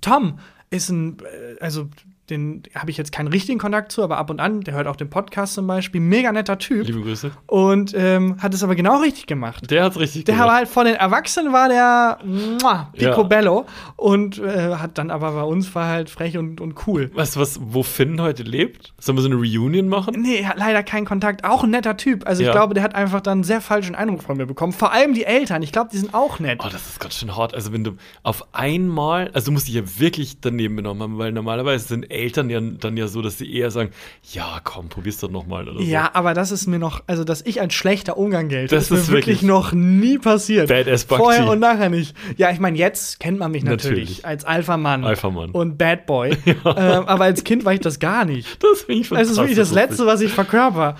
[0.00, 0.38] Tom
[0.70, 1.88] ist ein, äh, also
[2.30, 4.96] den habe ich jetzt keinen richtigen Kontakt zu, aber ab und an, der hört auch
[4.96, 7.30] den Podcast zum Beispiel, mega netter Typ Liebe Grüße.
[7.46, 9.70] und ähm, hat es aber genau richtig gemacht.
[9.70, 10.48] Der hat's richtig Der gemacht.
[10.48, 13.92] war halt vor den Erwachsenen war der muah, picobello Ja.
[13.96, 17.10] und äh, hat dann aber bei uns war halt frech und, und cool.
[17.14, 18.94] Weißt du, was, wo Finn heute lebt?
[18.98, 20.14] Sollen wir so eine Reunion machen?
[20.20, 21.44] Nee, er hat leider keinen Kontakt.
[21.44, 22.26] Auch ein netter Typ.
[22.26, 22.52] Also ich Ja.
[22.52, 24.72] glaube, der hat einfach dann einen sehr falschen Eindruck von mir bekommen.
[24.72, 25.62] Vor allem die Eltern.
[25.62, 26.60] Ich glaube, die sind auch nett.
[26.64, 27.54] Oh, das ist ganz schön hart.
[27.54, 31.32] Also, wenn du auf einmal, also du musst dich ja wirklich daneben benommen haben, weil
[31.32, 33.90] normalerweise sind Eltern ja dann ja so, dass sie eher sagen:
[34.32, 37.60] Ja, komm, probier's doch nochmal oder Ja, aber das ist mir noch, also dass ich
[37.60, 40.68] als schlechter Umgang gelte, Das ist ist wirklich, wirklich noch nie passiert.
[40.68, 41.22] Badass Bakti.
[41.24, 42.16] Vorher und nachher nicht.
[42.36, 44.26] Ja, ich meine, jetzt kennt man mich natürlich, Natürlich.
[44.26, 45.08] als Alpha-Mann so.
[45.08, 45.50] Alpha-Mann.
[45.50, 46.30] und Bad Boy.
[46.46, 48.58] ähm, aber als Kind war ich das gar nicht.
[48.64, 50.96] Das finde ich Es ist wirklich das fantastisch Letzte, was ich verkörper.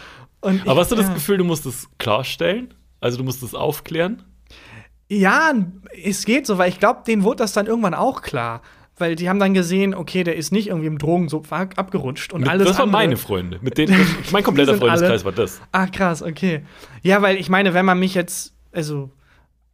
[0.46, 1.14] Ich, Aber hast du das ja.
[1.14, 2.74] Gefühl, du musst es klarstellen?
[3.00, 4.22] Also, du musst es aufklären?
[5.08, 5.52] Ja,
[6.02, 8.62] es geht so, weil ich glaube, denen wurde das dann irgendwann auch klar.
[8.96, 12.50] Weil die haben dann gesehen, okay, der ist nicht irgendwie im Drogensumpf abgerutscht und Mit,
[12.50, 13.58] alles das waren andere- meine Freunde.
[13.60, 13.94] Mit denen,
[14.30, 15.60] mein kompletter Freundeskreis war das.
[15.72, 16.62] Ah, krass, okay.
[17.02, 19.10] Ja, weil ich meine, wenn man mich jetzt, also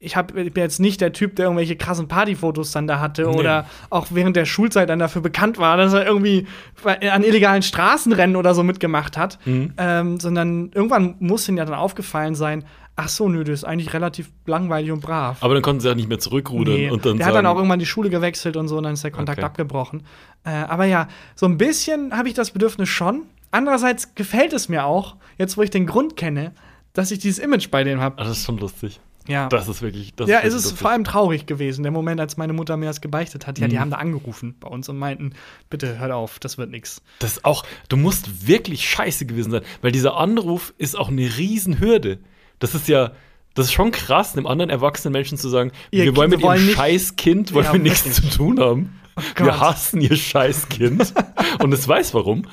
[0.03, 3.25] ich, hab, ich bin jetzt nicht der Typ, der irgendwelche krassen Partyfotos dann da hatte
[3.29, 3.37] Nee.
[3.39, 6.47] oder auch während der Schulzeit dann dafür bekannt war, dass er irgendwie
[6.85, 9.75] an illegalen Straßenrennen oder so mitgemacht hat, Mhm.
[9.77, 12.65] ähm, sondern irgendwann muss ihnen ja dann aufgefallen sein,
[13.01, 15.39] ach so, nö, der ist eigentlich relativ langweilig und brav.
[15.43, 17.51] Aber dann konnten sie auch nicht mehr zurückrudern Nee, und dann der sagen, hat dann
[17.51, 19.47] auch irgendwann die Schule gewechselt und so, und dann ist der Kontakt Okay.
[19.47, 20.03] abgebrochen.
[20.45, 23.23] Äh, aber ja, so ein bisschen habe ich das Bedürfnis schon.
[23.51, 26.53] Andererseits gefällt es mir auch, jetzt wo ich den Grund kenne,
[26.93, 28.19] dass ich dieses Image bei denen habe.
[28.19, 29.01] Ah, das ist schon lustig.
[29.29, 30.15] Ja, Das ist wirklich.
[30.15, 30.79] Das ja ist es wirklich ist lustig.
[30.81, 33.59] vor allem traurig gewesen, der Moment, als meine Mutter mir das gebeichtet hat.
[33.59, 33.81] Ja, die Mhm.
[33.81, 35.35] haben da angerufen bei uns und meinten,
[35.69, 37.03] bitte hört auf, das wird nix.
[37.19, 41.23] Das ist auch, du musst wirklich scheiße gewesen sein, weil dieser Anruf ist auch eine
[41.37, 42.19] Riesenhürde.
[42.61, 43.11] Das ist ja,
[43.55, 46.57] das ist schon krass, einem anderen erwachsenen Menschen zu sagen, Ihr wir wollen mit ihrem
[46.71, 49.01] scheiß Kind wollen Ja, wir nichts zu tun haben.
[49.35, 49.47] Gott.
[49.47, 51.13] wir hassen ihr scheiß Kind
[51.63, 52.45] und es weiß warum.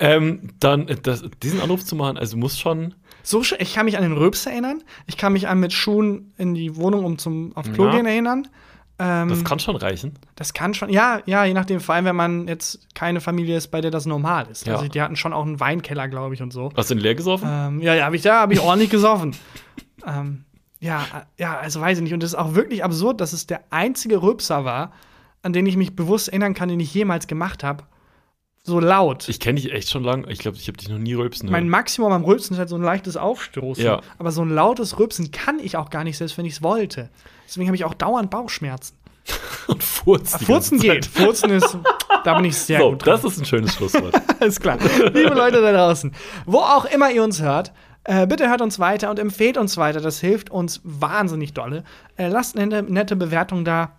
[0.00, 2.94] Ähm, dann das, diesen Anruf zu machen, also muss schon.
[3.22, 4.82] So, ich kann mich an den Röps erinnern.
[5.06, 7.96] Ich kann mich an mit Schuhen in die Wohnung, um zum auf Klo Ja.
[7.96, 8.48] gehen erinnern.
[8.98, 10.14] Ähm, Das kann schon reichen.
[10.36, 13.68] Das kann schon, ja, ja, je nachdem, vor allem, wenn man jetzt keine Familie ist,
[13.68, 14.66] bei der das normal ist.
[14.66, 14.76] Ja.
[14.76, 16.72] Also, die hatten schon auch einen Weinkeller, glaube ich, und so.
[16.76, 17.48] Hast du den leer gesoffen?
[17.50, 19.36] Ähm, ja, ja, habe ich da, habe ich ordentlich gesoffen.
[20.06, 20.44] ähm,
[20.80, 21.04] ja,
[21.38, 22.14] ja, also weiß ich nicht.
[22.14, 24.92] Und es ist auch wirklich absurd, dass es der einzige Rülpser war,
[25.42, 27.84] an den ich mich bewusst erinnern kann, den ich jemals gemacht habe.
[28.66, 29.28] So laut.
[29.28, 30.26] Ich kenne dich echt schon lang.
[30.28, 31.68] Ich glaube, ich habe dich noch nie rülpsen mein.
[31.68, 33.84] Maximum am Rülpsen ist halt so ein leichtes Aufstoßen.
[33.84, 34.00] Ja.
[34.18, 37.08] Aber so ein lautes Rülpsen kann ich auch gar nicht, selbst wenn ich es wollte.
[37.46, 38.96] Deswegen habe ich auch dauernd Bauchschmerzen.
[39.66, 41.06] Und Furzen ganze geht.
[41.06, 41.76] Furzen ist,
[42.24, 43.20] da bin ich sehr So, gut dran.
[43.20, 44.14] das ist ein schönes Schlusswort.
[44.40, 44.78] Alles klar.
[45.12, 46.12] Liebe Leute da draußen,
[46.44, 47.72] wo auch immer ihr uns hört,
[48.04, 50.00] äh, bitte hört uns weiter und empfehlt uns weiter.
[50.00, 51.82] Das hilft uns wahnsinnig dolle.
[52.16, 53.96] Äh, lasst eine nette Bewertung da.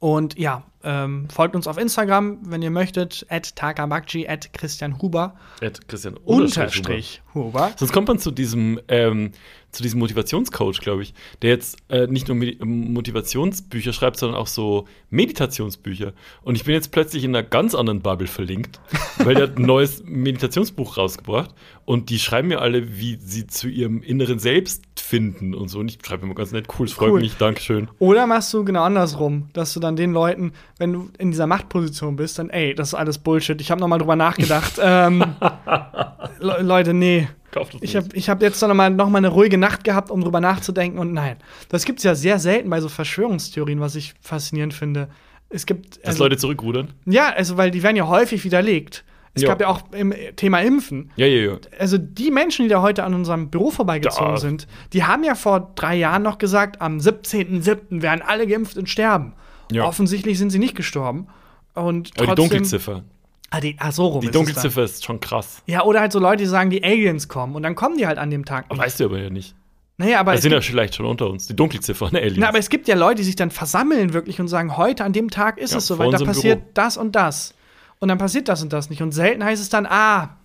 [0.00, 5.34] Und ja, ähm, folgt uns auf Instagram, wenn ihr möchtet, at takabakji, at Christian Huber,
[5.60, 7.72] Ed Christian unterstrich Huber.
[7.76, 9.32] Sonst kommt man zu diesem, ähm,
[9.78, 14.48] zu diesem Motivationscoach, glaube ich, der jetzt äh, nicht nur Medi- Motivationsbücher schreibt, sondern auch
[14.48, 16.12] so Meditationsbücher.
[16.42, 18.80] Und ich bin jetzt plötzlich in einer ganz anderen Bubble verlinkt,
[19.18, 21.54] weil der hat ein neues Meditationsbuch rausgebracht
[21.84, 25.78] und die schreiben mir alle, wie sie zu ihrem inneren Selbst finden und so.
[25.78, 27.20] Und ich schreibe immer ganz nett, cool, es freut Cool.
[27.20, 27.88] mich, Dankeschön.
[28.00, 32.16] Oder machst du genau andersrum, dass du dann den Leuten, wenn du in dieser Machtposition
[32.16, 33.60] bist, dann, ey, das ist alles Bullshit.
[33.60, 34.72] Ich habe noch mal drüber nachgedacht.
[34.82, 35.24] ähm,
[36.40, 37.28] Le Leute, nee.
[37.50, 40.20] Kauft Ich habe ich hab jetzt noch mal, noch mal eine ruhige Nacht gehabt, um
[40.22, 40.98] drüber nachzudenken.
[40.98, 41.36] Und nein,
[41.70, 45.08] das gibt es ja sehr selten bei so Verschwörungstheorien, was ich faszinierend finde.
[45.48, 45.96] Es gibt.
[45.98, 46.88] Dass Also, Leute zurückrudern?
[47.06, 49.04] ja, also, weil die werden ja häufig widerlegt.
[49.34, 49.48] Es Ja.
[49.48, 51.10] gab ja auch im Thema Impfen.
[51.16, 51.58] Ja, ja, ja.
[51.78, 54.36] Also, die Menschen, die da heute an unserem Büro vorbeigezogen Da.
[54.38, 58.02] sind, die haben ja vor drei Jahren noch gesagt, am 17.07.
[58.02, 59.34] werden alle geimpft und sterben.
[59.70, 59.84] Ja.
[59.84, 61.28] Offensichtlich sind sie nicht gestorben.
[61.74, 63.04] Und Aber die trotzdem- Dunkelziffer.
[63.50, 64.34] Ah, die, ah, so rum Die ist.
[64.34, 65.62] Dunkelziffer ist schon krass.
[65.66, 67.54] Ja, oder halt so Leute, die sagen, die Aliens kommen.
[67.54, 68.70] Und dann kommen die halt an dem Tag.
[68.70, 68.78] nicht.
[68.78, 69.54] Weißt du aber ja nicht.
[69.96, 72.36] Naja, aber Das sind ja vielleicht schon unter uns, die Dunkelziffer, ne, Aliens.
[72.38, 75.12] na, aber es gibt ja Leute, die sich dann versammeln wirklich und sagen, heute an
[75.12, 76.70] dem Tag ist Ja, es so, vor weil da passiert Büro.
[76.74, 77.54] das und das.
[77.98, 79.02] Und dann passiert das und das nicht.
[79.02, 80.36] Und selten heißt es dann, ah,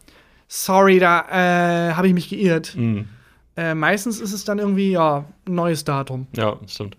[0.47, 2.73] sorry, da äh, habe ich mich geirrt.
[2.75, 3.09] Mhm.
[3.55, 6.25] Äh, meistens ist es dann irgendwie, ja, ein neues Datum.
[6.35, 6.97] Ja, stimmt.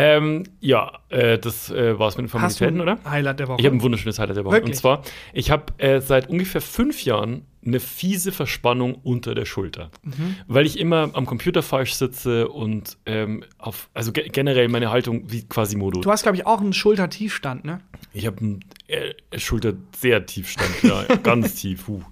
[0.00, 3.10] Ähm, ja, äh, das äh, war es mit den Hast du Formalitäten, ein oder?
[3.10, 3.60] Highlight der Woche?
[3.60, 4.54] Ich habe ein wunderschönes Highlight der Woche.
[4.54, 4.76] Wirklich?
[4.76, 9.90] Und zwar, ich habe äh, seit ungefähr fünf Jahren eine fiese Verspannung unter der Schulter.
[10.04, 10.36] Mhm.
[10.46, 15.24] Weil ich immer am Computer falsch sitze und ähm, auf, also ge generell meine Haltung
[15.32, 16.00] wie quasi Modo.
[16.00, 17.80] du hast, glaube ich, auch einen Schultertiefstand, ne?
[18.12, 21.88] Ich habe einen äh, Schulter sehr tiefstand, ja, ganz tief.
[21.88, 22.02] Huh.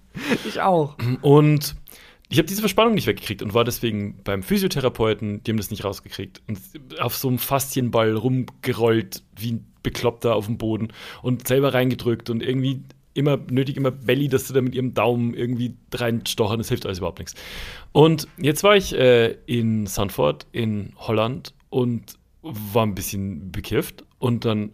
[0.45, 0.97] Ich auch.
[1.23, 1.77] Und
[2.29, 5.85] ich habe diese Verspannung nicht weggekriegt und war deswegen beim Physiotherapeuten, die haben das nicht
[5.85, 6.43] rausgekriegt.
[6.49, 6.59] Und
[6.99, 10.89] auf so einem Faszienball rumgerollt, wie ein Bekloppter auf dem Boden
[11.23, 12.83] und selber reingedrückt und irgendwie
[13.15, 16.59] immer nötig, immer Belly, dass sie da mit ihrem Daumen irgendwie reinstochern.
[16.59, 17.35] Das hilft alles überhaupt nichts.
[17.93, 24.45] Und jetzt war ich äh, in Sanford in Holland und war ein bisschen bekifft und
[24.45, 24.73] dann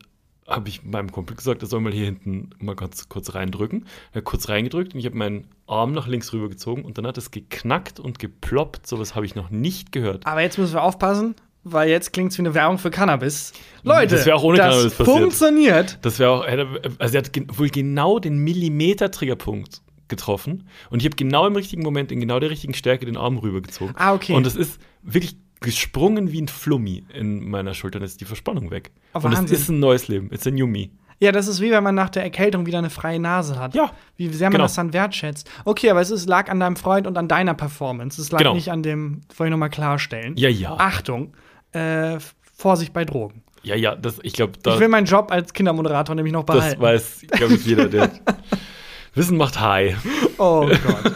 [0.48, 3.86] habe ich meinem Kumpel gesagt, er soll mal hier hinten mal ganz kurz reindrücken.
[4.12, 7.16] Er hat kurz reingedrückt und ich habe meinen Arm nach links rübergezogen und dann hat
[7.18, 8.86] es geknackt und geploppt.
[8.86, 10.26] Sowas habe ich noch nicht gehört.
[10.26, 13.52] Aber jetzt müssen wir aufpassen, weil jetzt klingt es wie eine Werbung für Cannabis.
[13.84, 15.18] Leute, Das wär auch ohne das Cannabis passiert.
[15.18, 15.98] funktioniert.
[16.02, 16.44] Das wäre auch,
[16.98, 22.12] also er hat wohl genau den Millimeter-Triggerpunkt getroffen und ich habe genau im richtigen Moment,
[22.12, 23.94] in genau der richtigen Stärke den Arm rübergezogen.
[23.96, 24.34] Ah, okay.
[24.34, 27.98] Und es ist wirklich gesprungen wie ein Flummi in meiner Schulter.
[27.98, 28.90] Dann ist die Verspannung weg.
[29.14, 29.56] Oh, und es Wahnsinn.
[29.56, 30.30] ist ein neues Leben.
[30.32, 30.90] It's a new me.
[31.20, 33.74] Ja, das ist wie wenn man nach der Erkältung wieder eine freie Nase hat.
[33.76, 34.64] Ja, Wie sehr man genau.
[34.64, 35.48] das dann wertschätzt.
[35.64, 38.20] Okay, aber es ist, lag an deinem Freund und an deiner Performance.
[38.20, 38.54] Es lag Genau.
[38.54, 40.34] nicht an dem, das wollte ich nochmal klarstellen.
[40.36, 40.74] Ja, ja.
[40.78, 41.32] Achtung,
[41.72, 42.18] äh,
[42.56, 43.42] Vorsicht bei Drogen.
[43.62, 46.56] Ja, ja, das, ich glaube, da, ich will meinen Job als Kindermoderator nämlich noch das
[46.56, 46.80] behalten.
[46.82, 48.10] weiß, glaube ich, jeder, der.
[49.14, 49.96] Wissen macht high.
[50.38, 51.12] Oh Gott.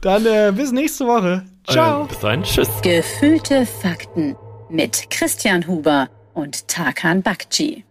[0.00, 1.44] Dann äh, bis nächste Woche.
[1.68, 2.04] Ciao.
[2.04, 2.68] Äh, bis dahin, tschüss.
[2.82, 4.36] Gefühlte Fakten
[4.70, 7.84] mit Christian Huber und Tarkan Bakci.